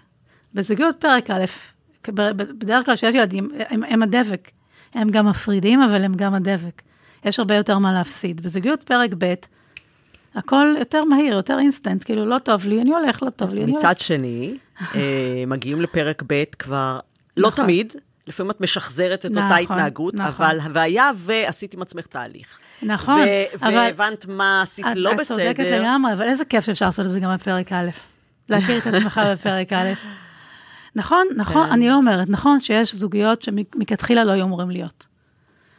[0.53, 1.45] בזוגיות פרק א',
[2.07, 4.51] בדרך כלל כשיש ילדים, הם, הם הדבק.
[4.93, 6.81] הם גם מפרידים, אבל הם גם הדבק.
[7.25, 8.41] יש הרבה יותר מה להפסיד.
[8.41, 9.33] בזוגיות פרק ב',
[10.35, 13.71] הכל יותר מהיר, יותר אינסטנט, כאילו, לא טוב לי, אני הולך, לא טוב לי, אני
[13.71, 13.85] הולך.
[13.85, 14.57] מצד שני,
[15.47, 16.99] מגיעים לפרק ב' כבר,
[17.37, 17.63] לא נכון.
[17.63, 17.93] תמיד,
[18.27, 20.25] לפעמים את משחזרת את אותה נכון, התנהגות, נכון.
[20.45, 22.57] אבל והיה ועשית עם עצמך תהליך.
[22.83, 23.73] נכון, ו- אבל...
[23.75, 25.81] והבנת מה עשית את- לא את צודקת בסדר.
[25.81, 27.89] לגמרי, אבל איזה כיף שאפשר לעשות את זה גם בפרק א'.
[28.49, 29.93] להכיר את עצמך בפרק א'.
[30.95, 31.71] נכון, נכון, כן.
[31.71, 35.05] אני לא אומרת, נכון שיש זוגיות שמלכתחילה לא היו אמורים להיות.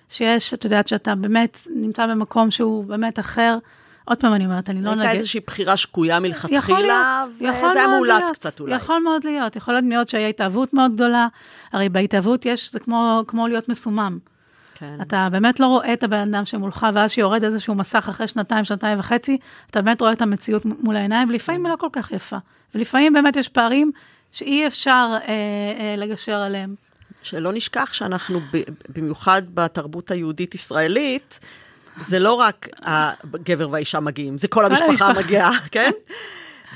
[0.09, 3.59] שיש, את יודעת, שאתה באמת נמצא במקום שהוא באמת אחר.
[4.05, 5.15] עוד פעם אני אומרת, אני לא הייתה נגד.
[5.15, 8.75] איזושהי בחירה יכול מלכתחילה, וזה היה מאולץ קצת אולי.
[8.75, 11.29] יכול מאוד להיות, יכול להיות מאוד שהיה התאהבות מאוד גדולה.
[11.73, 14.19] הרי בהתאהבות יש, זה כמו, כמו להיות מסומם.
[14.75, 14.99] כן.
[15.03, 18.99] אתה באמת לא רואה את הבן אדם שמולך, ואז שיורד איזשהו מסך אחרי שנתיים, שנתיים
[18.99, 19.39] וחצי,
[19.71, 22.37] אתה באמת רואה את המציאות מול העיניים, ולפעמים היא לא כל כך יפה.
[22.75, 23.93] ולפעמים באמת יש פערים
[24.33, 26.75] שאי אפשר אה, אה, לגשר עליהם.
[27.23, 28.41] שלא נשכח שאנחנו,
[28.89, 31.41] במיוחד בתרבות היהודית-ישראלית,
[31.97, 35.13] זה לא רק הגבר והאישה מגיעים, זה כל המשפחה.
[35.13, 35.91] מגיעה, כן?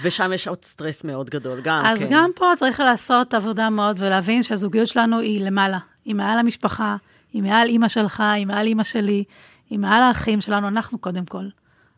[0.03, 2.09] ושם יש עוד סטרס מאוד גדול, גם אז כן.
[2.11, 5.79] גם פה צריך לעשות עבודה מאוד, ולהבין שהזוגיות שלנו היא למעלה.
[6.05, 6.97] היא מעל המשפחה,
[7.33, 9.25] היא מעל אימא שלך, היא מעל אימא שלי,
[9.71, 11.45] היא מעל האחים שלנו, אנחנו קודם כל.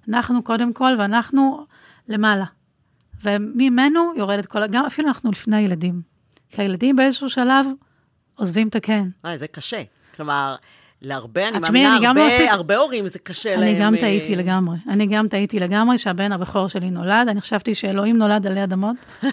[0.09, 1.67] אנחנו קודם כל, ואנחנו
[2.09, 2.45] למעלה.
[3.23, 6.03] וממנו יורדת כל, גם אפילו אנחנו לפני הילדים.
[6.51, 7.67] כי הילדים באיזשהו שלב
[8.35, 9.09] עוזבים את הקן.
[9.25, 9.83] וואי, זה קשה.
[10.17, 10.57] כלומר,
[11.03, 13.63] להרבה, אני מאמינה, אני גם הרבה, לא עשיתי- הרבה הורים זה קשה להם.
[13.63, 14.77] אני גם אה, טעיתי לגמרי.
[14.89, 17.29] אני גם טעיתי לגמרי שהבן הבכור שלי נולד.
[17.29, 18.97] אני חשבתי שאלוהים נולד עלי אדמות.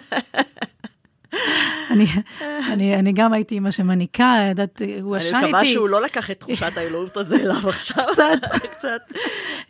[1.90, 2.06] אני,
[2.72, 5.46] אני, אני גם הייתי אימא שמניקה, ידעת, הוא אני ישן איתי.
[5.48, 8.04] מקווה שהוא לא לקח את תחושת האלוהות הזה אליו עכשיו.
[8.12, 8.38] קצת.
[8.70, 9.00] קצת.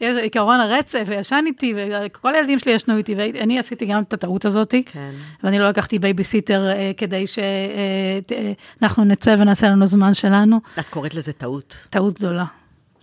[0.01, 4.45] יש עיקרון הרצף, וישן איתי, וכל הילדים שלי ישנו איתי, ואני עשיתי גם את הטעות
[4.45, 5.11] הזאת, כן.
[5.43, 10.61] ואני לא לקחתי בייביסיטר אה, כדי שאנחנו נצא ונעשה לנו זמן שלנו.
[10.79, 11.87] את קוראת לזה טעות.
[11.91, 12.45] טעות גדולה.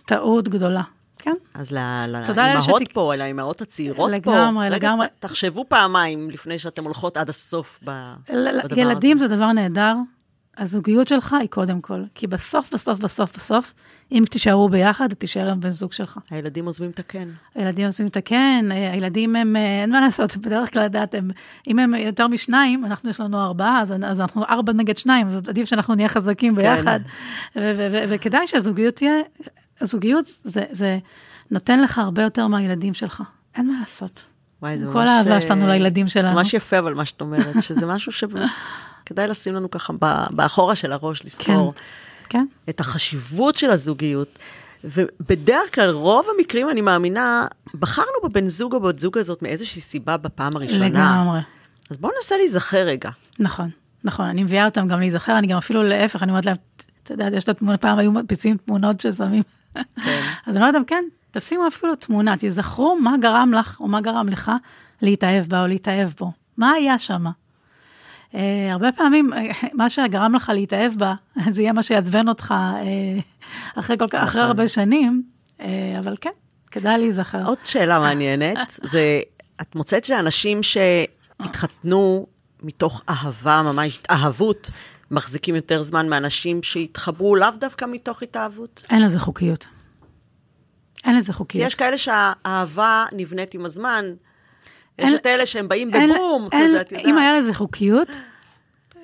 [0.06, 0.82] טעות גדולה.
[1.26, 1.34] כן.
[2.28, 5.06] אז לאימהות שתק- פה, לאימהות הצעירות פה, לגמרי, רגע, לגמרי.
[5.06, 8.14] ת- תחשבו פעמיים לפני שאתם הולכות עד הסוף ב-
[8.64, 9.28] בדבר ילדים הזה.
[9.28, 9.94] זה דבר נהדר,
[10.58, 13.74] הזוגיות שלך היא קודם כל, כי בסוף, בסוף, בסוף, בסוף,
[14.12, 16.18] אם תישארו ביחד, תישאר עם בן זוג שלך.
[16.30, 17.28] הילדים עוזבים את הקן.
[17.54, 21.30] הילדים עושים את הקן, אה, הילדים הם, אה, אין מה לעשות, בדרך כלל, לדעת, הם,
[21.68, 25.36] אם הם יותר משניים, אנחנו יש לנו ארבעה, אז, אז אנחנו ארבע נגד שניים, אז
[25.48, 27.00] עדיף שאנחנו נהיה חזקים ביחד.
[27.56, 29.12] ו- ו- ו- וכדאי שהזוגיות תהיה,
[29.80, 30.98] הזוגיות זה, זה
[31.50, 33.22] נותן לך הרבה יותר מהילדים שלך,
[33.56, 34.22] אין מה לעשות.
[34.62, 35.02] וואי, זה עם ממש...
[35.02, 36.34] כל האהבה אה, שלנו לילדים שלנו.
[36.34, 39.92] ממש יפה, אבל מה שאת אומרת, שזה משהו שכדאי לשים לנו ככה
[40.30, 41.74] באחורה של הראש, לזכור
[42.28, 42.46] כן.
[42.68, 44.38] את החשיבות של הזוגיות.
[44.84, 50.16] ובדרך כלל, רוב המקרים, אני מאמינה, בחרנו בבן זוג או בת זוג הזאת מאיזושהי סיבה
[50.16, 50.88] בפעם הראשונה.
[50.88, 51.40] לגמרי.
[51.90, 53.10] אז בואו ננסה להיזכר רגע.
[53.38, 53.70] נכון,
[54.04, 56.56] נכון, אני מביאה אותם גם להיזכר, אני גם אפילו להפך, אני אומרת להם,
[57.02, 59.42] אתה יודע, יש את התמונה, פעם היו מדפיסים תמונות ששמים.
[60.04, 60.20] כן.
[60.46, 64.28] אז אני אומרת להם, כן, תשימו אפילו תמונה, תזכרו מה גרם לך או מה גרם
[64.28, 64.52] לך
[65.02, 66.32] להתאהב בה או להתאהב בו.
[66.56, 67.24] מה היה שם?
[68.32, 68.36] Uh,
[68.72, 69.36] הרבה פעמים, uh,
[69.74, 71.14] מה שגרם לך להתאהב בה,
[71.54, 74.50] זה יהיה מה שיעצבן אותך uh, אחרי, כל כך, אחרי נכון.
[74.50, 75.22] הרבה שנים,
[75.58, 75.62] uh,
[75.98, 76.30] אבל כן,
[76.70, 77.46] כדאי להיזכר.
[77.46, 79.20] עוד שאלה מעניינת, זה,
[79.60, 82.26] את מוצאת שאנשים שהתחתנו
[82.62, 84.70] מתוך אהבה, ממש התאהבות,
[85.10, 88.84] מחזיקים יותר זמן מאנשים שהתחברו לאו דווקא מתוך התאהבות?
[88.90, 89.66] אין לזה חוקיות.
[91.04, 91.66] אין לזה חוקיות.
[91.66, 94.04] יש כאלה שהאהבה נבנית עם הזמן,
[94.98, 97.06] יש אין- את אלה שהם באים אין- בבום, אין- כזה, את יודעת.
[97.06, 98.08] אם היה לזה חוקיות,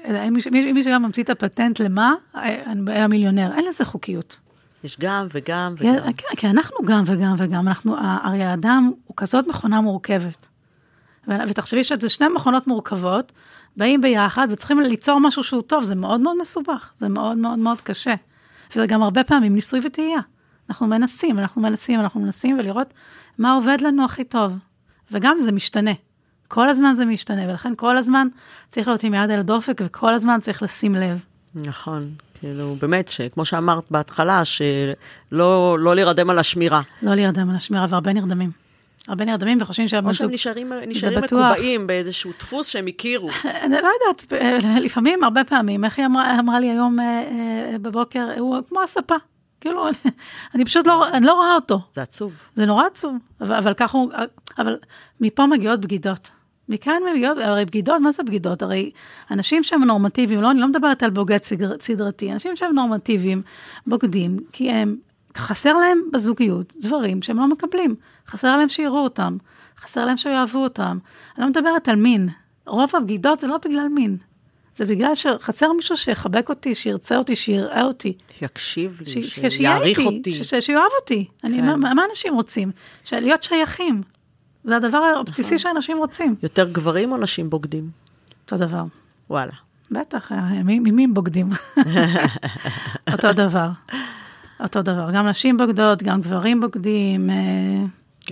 [0.08, 3.52] אם מישהו- אם מישהו היה ממציא את הפטנט למה, אני היה מיליונר.
[3.56, 4.38] אין לזה חוקיות.
[4.84, 6.12] יש גם וגם כן, וגם.
[6.12, 10.46] כן, כי אנחנו גם וגם וגם, אנחנו, הרי האדם הוא כזאת מכונה מורכבת.
[11.48, 13.32] ותחשבי שזה שני מכונות מורכבות,
[13.76, 17.80] באים ביחד וצריכים ליצור משהו שהוא טוב, זה מאוד מאוד מסובך, זה מאוד מאוד מאוד
[17.80, 18.14] קשה.
[18.72, 20.20] וזה גם הרבה פעמים ניסוי וטעייה.
[20.70, 22.94] אנחנו מנסים, אנחנו מנסים, אנחנו מנסים ולראות
[23.38, 24.58] מה עובד לנו הכי טוב.
[25.10, 25.90] וגם זה משתנה.
[26.48, 28.28] כל הזמן זה משתנה, ולכן כל הזמן
[28.68, 31.24] צריך להיות עם יד על הדופק, וכל הזמן צריך לשים לב.
[31.54, 32.10] נכון,
[32.40, 36.80] כאילו, באמת, שכמו שאמרת בהתחלה, שלא לא להירדם על השמירה.
[37.02, 38.50] לא להירדם על השמירה, והרבה נרדמים.
[39.08, 40.20] הרבה נרדמים וחושבים שהבן או זוג...
[40.20, 40.72] שהם נשארים.
[41.22, 43.30] מקובעים באיזשהו דפוס שהם הכירו.
[43.44, 47.78] אני לא יודעת, אה, לפעמים, הרבה פעמים, איך היא אמרה, אמרה לי היום אה, אה,
[47.78, 49.14] בבוקר, הוא כמו הספה.
[49.60, 49.96] כאילו, אני,
[50.54, 51.80] אני פשוט לא, אני לא רואה אותו.
[51.92, 52.32] זה עצוב.
[52.54, 54.12] זה נורא עצוב, אבל, אבל ככה הוא,
[54.58, 54.78] אבל
[55.20, 56.30] מפה מגיעות בגידות.
[56.68, 58.62] מכאן מגיעות, הרי בגידות, מה זה בגידות?
[58.62, 58.90] הרי
[59.30, 61.38] אנשים שהם נורמטיביים, לא, אני לא מדברת על בוגד
[61.80, 63.42] סדרתי, אנשים שהם נורמטיביים,
[63.86, 64.96] בוגדים, כי הם,
[65.36, 67.94] חסר להם בזוגיות דברים שהם לא מקבלים.
[68.28, 69.36] חסר להם שיראו אותם,
[69.80, 70.98] חסר להם שיאהבו אותם.
[71.36, 72.28] אני לא מדברת על מין.
[72.66, 74.16] רוב הבגידות זה לא בגלל מין.
[74.76, 78.12] זה בגלל שחסר מישהו שיחבק אותי, שירצה אותי, שיראה אותי.
[78.38, 80.44] שיקשיב לי, ש- שיעריך איתי, אותי.
[80.44, 81.24] ש- שיאהב אותי.
[81.44, 81.66] אני, כן.
[81.80, 82.70] מה, מה אנשים רוצים?
[83.12, 84.02] להיות שייכים.
[84.64, 85.20] זה הדבר נכון.
[85.28, 86.34] הבסיסי שאנשים רוצים.
[86.42, 87.90] יותר גברים או נשים בוגדים?
[88.44, 88.84] אותו דבר.
[89.30, 89.52] וואלה.
[89.90, 91.50] בטח, אה, מי- ממי הם בוגדים?
[93.12, 93.68] אותו דבר.
[94.62, 95.10] אותו דבר.
[95.14, 97.34] גם נשים בוגדות, גם גברים בוגדים, אה,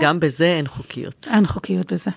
[0.01, 1.29] גם בזה אין חוקיות.
[1.31, 2.11] אין חוקיות בזה.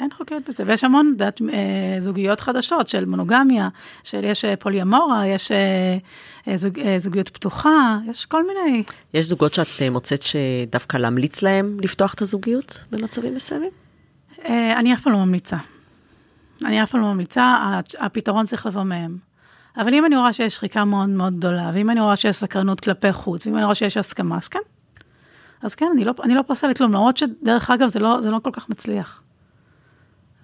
[0.00, 3.68] אין חוקיות בזה, ויש המון, יודעת, אה, זוגיות חדשות של מונוגמיה,
[4.02, 5.98] של יש אה, פוליומורה, יש אה,
[6.48, 8.82] אה, זוג, אה, זוגיות פתוחה, יש כל מיני,
[9.14, 13.70] יש זוגות שאת אה, מוצאת שדווקא להמליץ להם לפתוח את הזוגיות במצבים מסוימים?
[14.44, 15.56] אה, אני אף פעם לא ממליצה.
[16.64, 17.56] אני אף פעם לא ממליצה,
[17.98, 19.18] הפתרון צריך לבוא מהם.
[19.76, 23.12] אבל אם אני רואה שיש שחיקה מאוד מאוד גדולה, ואם אני רואה שיש סקרנות כלפי
[23.12, 24.58] חוץ, ואם אני רואה שיש הסכמה, אז כן.
[25.64, 28.38] אז כן, אני לא, אני לא פוסלת כלום, למרות שדרך אגב, זה לא, זה לא
[28.42, 29.22] כל כך מצליח.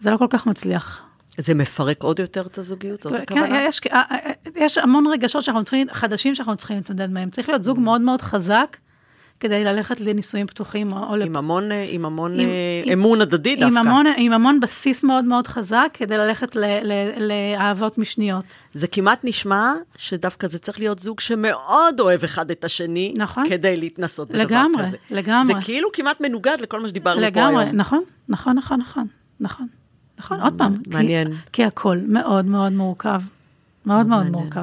[0.00, 1.02] זה לא כל כך מצליח.
[1.38, 3.02] זה מפרק עוד יותר את הזוגיות?
[3.02, 3.62] זאת כן, הכוונה?
[3.64, 7.30] יש, אה, אה, יש המון רגשות שאנחנו צריכים, חדשים שאנחנו צריכים להתמודד מהם.
[7.30, 8.76] צריך להיות זוג מאוד מאוד חזק,
[9.40, 13.56] כדי ללכת לנישואים פתוחים, או, עם המון, אה, עם המון עם- אה, עם- אמון הדדי
[13.56, 13.66] דווקא.
[13.78, 18.44] עם המון, עם המון בסיס מאוד מאוד חזק, כדי ללכת ל, ל, לאהבות משניות.
[18.74, 23.44] זה כמעט נשמע שדווקא זה צריך להיות זוג שמאוד אוהב אחד את השני, נכון.
[23.48, 24.96] כדי להתנסות בדבר לגמרי, כזה.
[25.10, 25.54] לגמרי.
[25.54, 27.76] זה כאילו כמעט מנוגד לכל מה שדיברנו פה לגמרי, היום.
[27.76, 29.06] נכון, נכון, נכון, נכון,
[29.40, 29.66] נכון.
[30.18, 30.76] נכון, עוד פעם.
[30.84, 31.32] כי- מעניין.
[31.52, 33.20] כי הכל מאוד מאוד מורכב.
[33.86, 34.32] מאוד מאוד מעניין.
[34.32, 34.60] מורכב.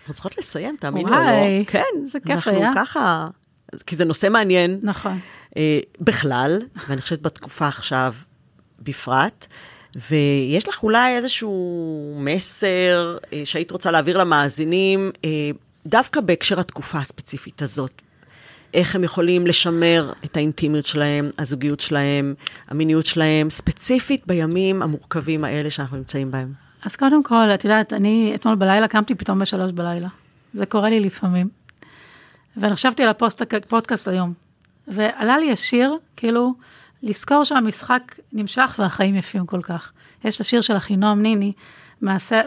[0.00, 1.64] אנחנו צריכות לסיים, תאמינו או לא.
[1.66, 2.70] כן, איזה כיף אנחנו היה.
[2.76, 3.28] ככה,
[3.86, 5.18] כי זה נושא מעניין נכון.
[5.56, 8.14] אה, בכלל, ואני חושבת בתקופה עכשיו
[8.82, 9.46] בפרט.
[10.10, 15.30] ויש לך אולי איזשהו מסר אה, שהיית רוצה להעביר למאזינים, אה,
[15.86, 18.02] דווקא בהקשר התקופה הספציפית הזאת.
[18.74, 22.34] איך הם יכולים לשמר את האינטימיות שלהם, הזוגיות שלהם,
[22.68, 26.52] המיניות שלהם, ספציפית בימים המורכבים האלה שאנחנו נמצאים בהם.
[26.84, 30.08] אז קודם כל, את יודעת, אני אתמול בלילה קמתי פתאום בשלוש בלילה.
[30.52, 31.48] זה קורה לי לפעמים.
[32.56, 34.32] ואני חשבתי על הפודקאסט היום,
[34.88, 36.54] ועלה לי השיר, כאילו,
[37.02, 39.92] לזכור שהמשחק נמשך והחיים יפים כל כך.
[40.24, 41.52] יש את השיר של אחינועם ניני,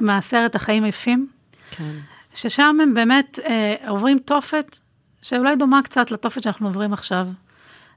[0.02, 1.28] מהסרט החיים יפים,
[1.70, 1.96] כן.
[2.34, 4.78] ששם הם באמת אה, עוברים תופת,
[5.22, 7.28] שאולי דומה קצת לתופת שאנחנו עוברים עכשיו,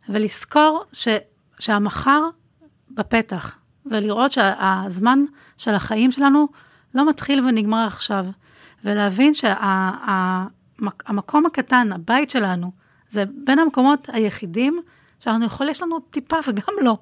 [0.09, 1.09] ולזכור ש,
[1.59, 2.23] שהמחר
[2.91, 3.55] בפתח,
[3.87, 5.25] ולראות שהזמן
[5.57, 6.49] של החיים שלנו
[6.95, 8.27] לא מתחיל ונגמר עכשיו,
[8.85, 9.35] ולהבין
[10.81, 12.73] שהמקום הקטן, הבית שלנו,
[13.11, 14.81] זה בין המקומות היחידים
[15.21, 16.99] שאנחנו יכולים, יש לנו טיפה וגם לא,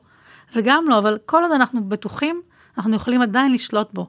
[0.55, 2.43] וגם לא, אבל כל עוד אנחנו בטוחים,
[2.79, 4.07] אנחנו יכולים עדיין לשלוט בו.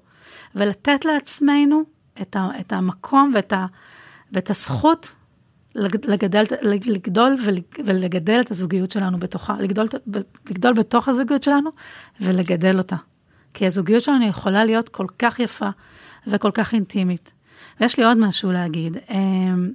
[0.55, 1.83] ולתת לעצמנו
[2.21, 3.65] את, ה, את המקום ואת, ה,
[4.31, 5.11] ואת הזכות
[5.75, 7.35] לגדל, לגדול
[7.85, 9.87] ולגדל את הזוגיות שלנו בתוכה, לגדול,
[10.49, 11.69] לגדול בתוך הזוגיות שלנו
[12.21, 12.95] ולגדל אותה.
[13.53, 15.69] כי הזוגיות שלנו יכולה להיות כל כך יפה
[16.27, 17.31] וכל כך אינטימית.
[17.81, 18.97] ויש לי עוד משהו להגיד.
[19.09, 19.71] אמ,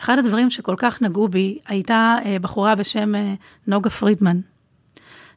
[0.00, 3.34] אחד הדברים שכל כך נגעו בי, הייתה אה, בחורה בשם אה,
[3.66, 4.40] נוגה פרידמן.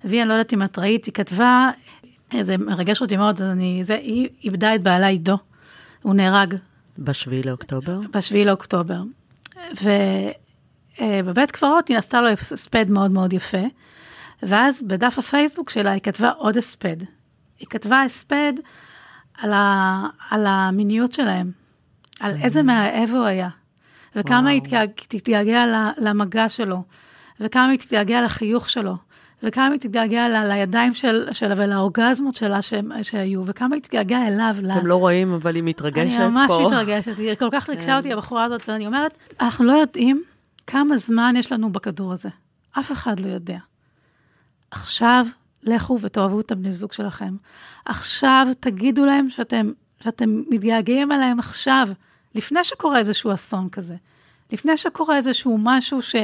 [0.03, 1.71] והיא, אני לא יודעת אם את ראית, היא כתבה,
[2.41, 5.37] זה מרגש אותי מאוד, אני, זה, היא איבדה את בעלה עידו,
[6.01, 6.55] הוא נהרג.
[6.99, 7.99] בשביעי לאוקטובר?
[8.13, 9.01] בשביעי לאוקטובר.
[11.01, 13.63] ובבית קברות היא עשתה לו הספד מאוד מאוד יפה,
[14.43, 16.97] ואז בדף הפייסבוק שלה היא כתבה עוד הספד.
[17.59, 18.53] היא כתבה הספד
[19.37, 21.51] על, ה, על המיניות שלהם,
[22.19, 22.35] על.
[22.43, 23.49] איזה מאהב הוא היה,
[24.15, 24.61] וכמה היא
[24.95, 25.63] תתגעגע
[25.97, 26.83] למגע שלו,
[27.39, 28.95] וכמה היא תתגעגע לחיוך שלו,
[29.43, 34.55] וכמה היא תתגעגע לידיים של, שלה ולאורגזמות שלה שהם, שהיו, וכמה היא תתגעגע אליו.
[34.57, 34.83] אתם לה...
[34.83, 36.23] לא רואים, אבל היא מתרגשת פה.
[36.23, 36.67] אני ממש פה.
[36.67, 37.97] מתרגשת, היא כל כך ריגשה כן.
[37.97, 40.23] אותי, הבחורה הזאת, ואני אומרת, אנחנו לא יודעים
[40.67, 42.29] כמה זמן יש לנו בכדור הזה.
[42.79, 43.57] אף אחד לא יודע.
[44.71, 45.25] עכשיו,
[45.63, 47.35] לכו ותאהבו את הבני זוג שלכם.
[47.85, 49.71] עכשיו, תגידו להם שאתם,
[50.03, 51.87] שאתם מתגעגעים אליהם עכשיו,
[52.37, 53.95] לפני שקורה איזשהו אסון כזה.
[54.51, 56.15] לפני שקורה איזשהו משהו ש...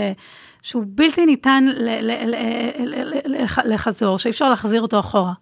[0.62, 1.66] שהוא בלתי ניתן
[3.66, 5.34] לחזור, שאי אפשר להחזיר אותו אחורה.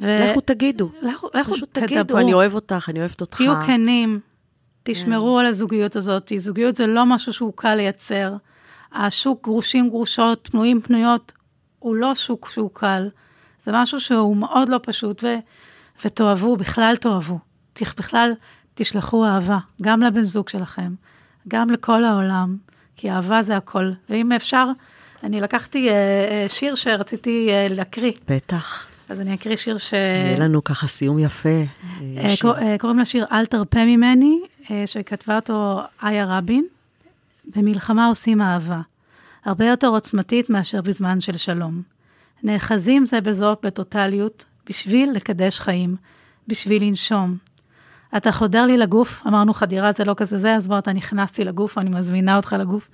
[0.00, 0.18] ו...
[0.30, 0.90] לכו תגידו.
[1.02, 1.86] לכו, לכו פשוט תדברו.
[1.86, 3.36] תגידו, אני אוהב אותך, אני אוהבת אותך.
[3.36, 4.20] תהיו כנים,
[4.82, 5.40] תשמרו כן.
[5.40, 6.32] על הזוגיות הזאת.
[6.36, 8.36] זוגיות זה לא משהו שהוא קל לייצר.
[8.92, 11.32] השוק גרושים גרושות, פנויים פנויות,
[11.78, 13.08] הוא לא שוק שהוא קל.
[13.64, 15.36] זה משהו שהוא מאוד לא פשוט, ו...
[16.04, 17.38] ותאהבו, בכלל תאהבו.
[17.80, 18.32] בכלל
[18.74, 20.94] תשלחו אהבה, גם לבן זוג שלכם,
[21.48, 22.56] גם לכל העולם.
[22.96, 23.90] כי אהבה זה הכל.
[24.10, 24.66] ואם אפשר,
[25.22, 28.12] אני לקחתי אה, אה, שיר שרציתי אה, להקריא.
[28.28, 28.86] בטח.
[29.08, 29.92] אז אני אקריא שיר ש...
[29.92, 31.64] יהיה לנו ככה סיום יפה.
[32.80, 34.40] קוראים לשיר "אל תרפה ממני",
[34.86, 36.66] שכתבה אותו איה רבין.
[37.56, 38.80] במלחמה עושים אהבה,
[39.44, 41.82] הרבה יותר עוצמתית מאשר בזמן של שלום.
[42.42, 45.96] נאחזים זה בזו בטוטליות, בשביל לקדש חיים,
[46.48, 47.36] בשביל לנשום,
[48.16, 51.44] אתה חודר לי לגוף, אמרנו חדירה זה לא כזה זה, אז בוא, אתה נכנס לי
[51.44, 52.90] לגוף, אני מזמינה אותך לגוף,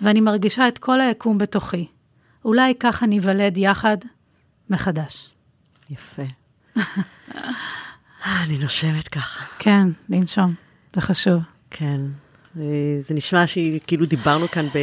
[0.00, 1.86] ואני מרגישה את כל היקום בתוכי.
[2.44, 3.96] אולי ככה ניוולד יחד
[4.70, 5.30] מחדש.
[5.90, 6.22] יפה.
[8.26, 9.44] אני נושמת ככה.
[9.58, 10.54] כן, לנשום,
[10.94, 11.42] זה חשוב.
[11.70, 12.00] כן.
[12.54, 14.78] זה נשמע שכאילו דיברנו כאן ב...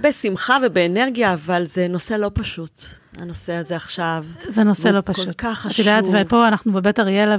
[0.00, 2.82] בשמחה ובאנרגיה, אבל זה נושא לא פשוט.
[3.20, 4.24] הנושא הזה עכשיו.
[4.48, 5.26] זה נושא לא פשוט.
[5.26, 5.88] כל כך חשוב.
[5.88, 7.36] את יודעת, ופה אנחנו בבית אריאלה,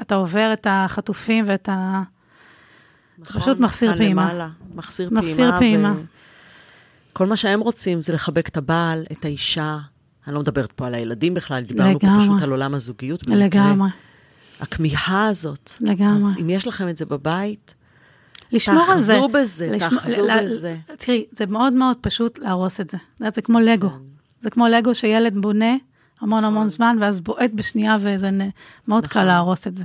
[0.00, 2.02] ואתה עובר את החטופים ואת ה...
[3.18, 4.24] נכון, פשוט מחסיר פעימה.
[4.24, 5.22] למעלה, מחסיר פעימה.
[5.22, 5.92] מחסיר פעימה.
[5.92, 6.02] ו...
[7.12, 9.78] כל מה שהם רוצים זה לחבק את הבעל, את האישה.
[10.26, 12.18] אני לא מדברת פה על הילדים בכלל, דיברנו לגמרי.
[12.18, 13.26] פה פשוט על עולם הזוגיות.
[13.26, 13.90] לגמרי.
[14.60, 15.70] הכמיהה הזאת.
[15.80, 16.16] לגמרי.
[16.16, 17.74] אז אם יש לכם את זה בבית,
[18.52, 19.12] לשמור על זה.
[19.14, 20.76] תאחזו בזה, תאחזו בזה.
[20.98, 22.98] תראי, זה מאוד מאוד פשוט להרוס את זה.
[23.34, 23.90] זה כמו לגו.
[23.90, 24.09] כן.
[24.40, 25.74] זה כמו לגו שילד בונה
[26.20, 26.68] המון המון נכון.
[26.68, 28.30] זמן, ואז בועט בשנייה, וזה
[28.88, 29.26] מאוד קל נכון.
[29.26, 29.84] להרוס את זה.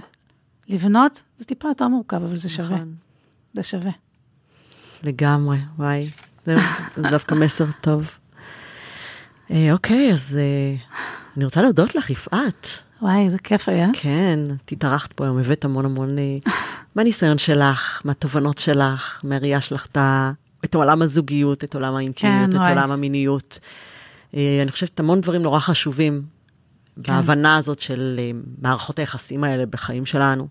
[0.67, 2.75] לבנות, זה טיפה יותר מורכב, אבל זה שווה.
[2.75, 2.93] נכון.
[3.53, 3.91] זה שווה.
[5.03, 6.09] לגמרי, וואי.
[6.45, 6.55] זה
[7.11, 8.17] דווקא מסר טוב.
[9.51, 10.75] אה, אוקיי, אז אה,
[11.37, 12.67] אני רוצה להודות לך, יפעת.
[13.01, 13.87] וואי, איזה כיף היה.
[13.93, 14.39] כן,
[14.71, 16.37] התארחת פה היום, הבאת המון המון אה,
[16.95, 19.87] מהניסיון שלך, מהתובנות שלך, מהראייה שלך
[20.65, 22.67] את עולם הזוגיות, את עולם האינטימיות, כן, את.
[22.67, 23.59] עולם המיניות.
[24.33, 26.21] אה, אני חושבת המון דברים נורא חשובים
[27.03, 27.13] כן.
[27.13, 30.47] בהבנה הזאת של אה, מערכות היחסים האלה בחיים שלנו.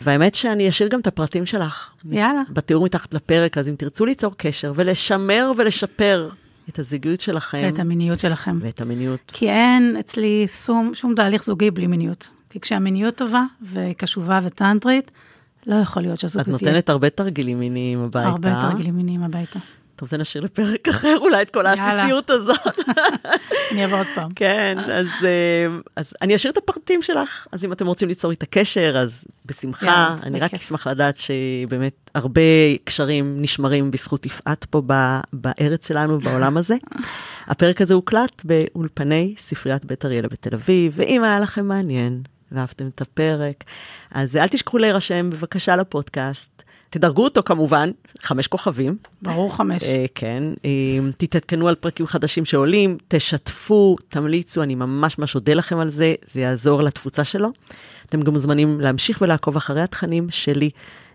[0.00, 1.90] והאמת שאני אשאיר גם את הפרטים שלך.
[2.04, 2.42] יאללה.
[2.50, 6.28] בתיאור מתחת לפרק, אז אם תרצו ליצור קשר ולשמר ולשפר
[6.68, 7.60] את הזוגיות שלכם.
[7.64, 8.58] ואת המיניות שלכם.
[8.62, 9.20] ואת המיניות.
[9.26, 12.30] כי אין אצלי שום, שום תהליך זוגי בלי מיניות.
[12.50, 15.10] כי כשהמיניות טובה וקשובה וטנטרית,
[15.66, 16.70] לא יכול להיות שהזוגיות תהיה.
[16.70, 18.28] את נותנת הרבה תרגילים מיניים הביתה.
[18.28, 19.58] הרבה תרגילים מיניים הביתה.
[20.00, 22.78] טוב, זה נשאיר לפרק אחר, אולי את כל העסיסיות הזאת.
[23.72, 24.30] אני אבוא עוד פעם.
[24.34, 27.46] כן, אז, אה, אז אני אשאיר את הפרטים שלך.
[27.52, 30.16] אז אם אתם רוצים ליצור איתה קשר, אז בשמחה.
[30.22, 32.40] אני רק אשמח לדעת שבאמת הרבה
[32.84, 34.82] קשרים נשמרים בזכות יפעת פה
[35.32, 36.76] בארץ שלנו, בעולם הזה.
[37.50, 42.22] הפרק הזה הוקלט באולפני ספריית בית אריאלה בתל אביב, ואם היה לכם מעניין
[42.52, 43.64] ואהבתם את הפרק,
[44.10, 46.62] אז אל תשכחו להירשם בבקשה לפודקאסט.
[46.90, 48.96] תדרגו אותו כמובן, חמש כוכבים.
[49.22, 49.82] ברור חמש.
[49.82, 50.70] אה, כן, אה,
[51.16, 56.40] תתעדכנו על פרקים חדשים שעולים, תשתפו, תמליצו, אני ממש ממש אודה לכם על זה, זה
[56.40, 57.48] יעזור לתפוצה שלו.
[58.06, 60.70] אתם גם מוזמנים להמשיך ולעקוב אחרי התכנים שלי,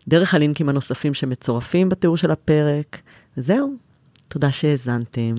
[0.07, 3.01] דרך הלינקים הנוספים שמצורפים בתיאור של הפרק.
[3.37, 3.73] וזהו,
[4.27, 5.35] תודה שהאזנתם.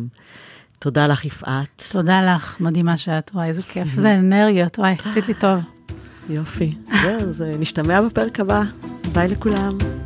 [0.79, 1.85] תודה לך, יפעת.
[1.91, 3.89] תודה לך, מדהימה שאת, וואי, איזה כיף.
[3.95, 5.59] זה אנרגיות, וואי, עשית לי טוב.
[6.29, 6.75] יופי.
[7.03, 8.63] זהו, זה נשתמע בפרק הבא.
[9.13, 10.06] ביי לכולם.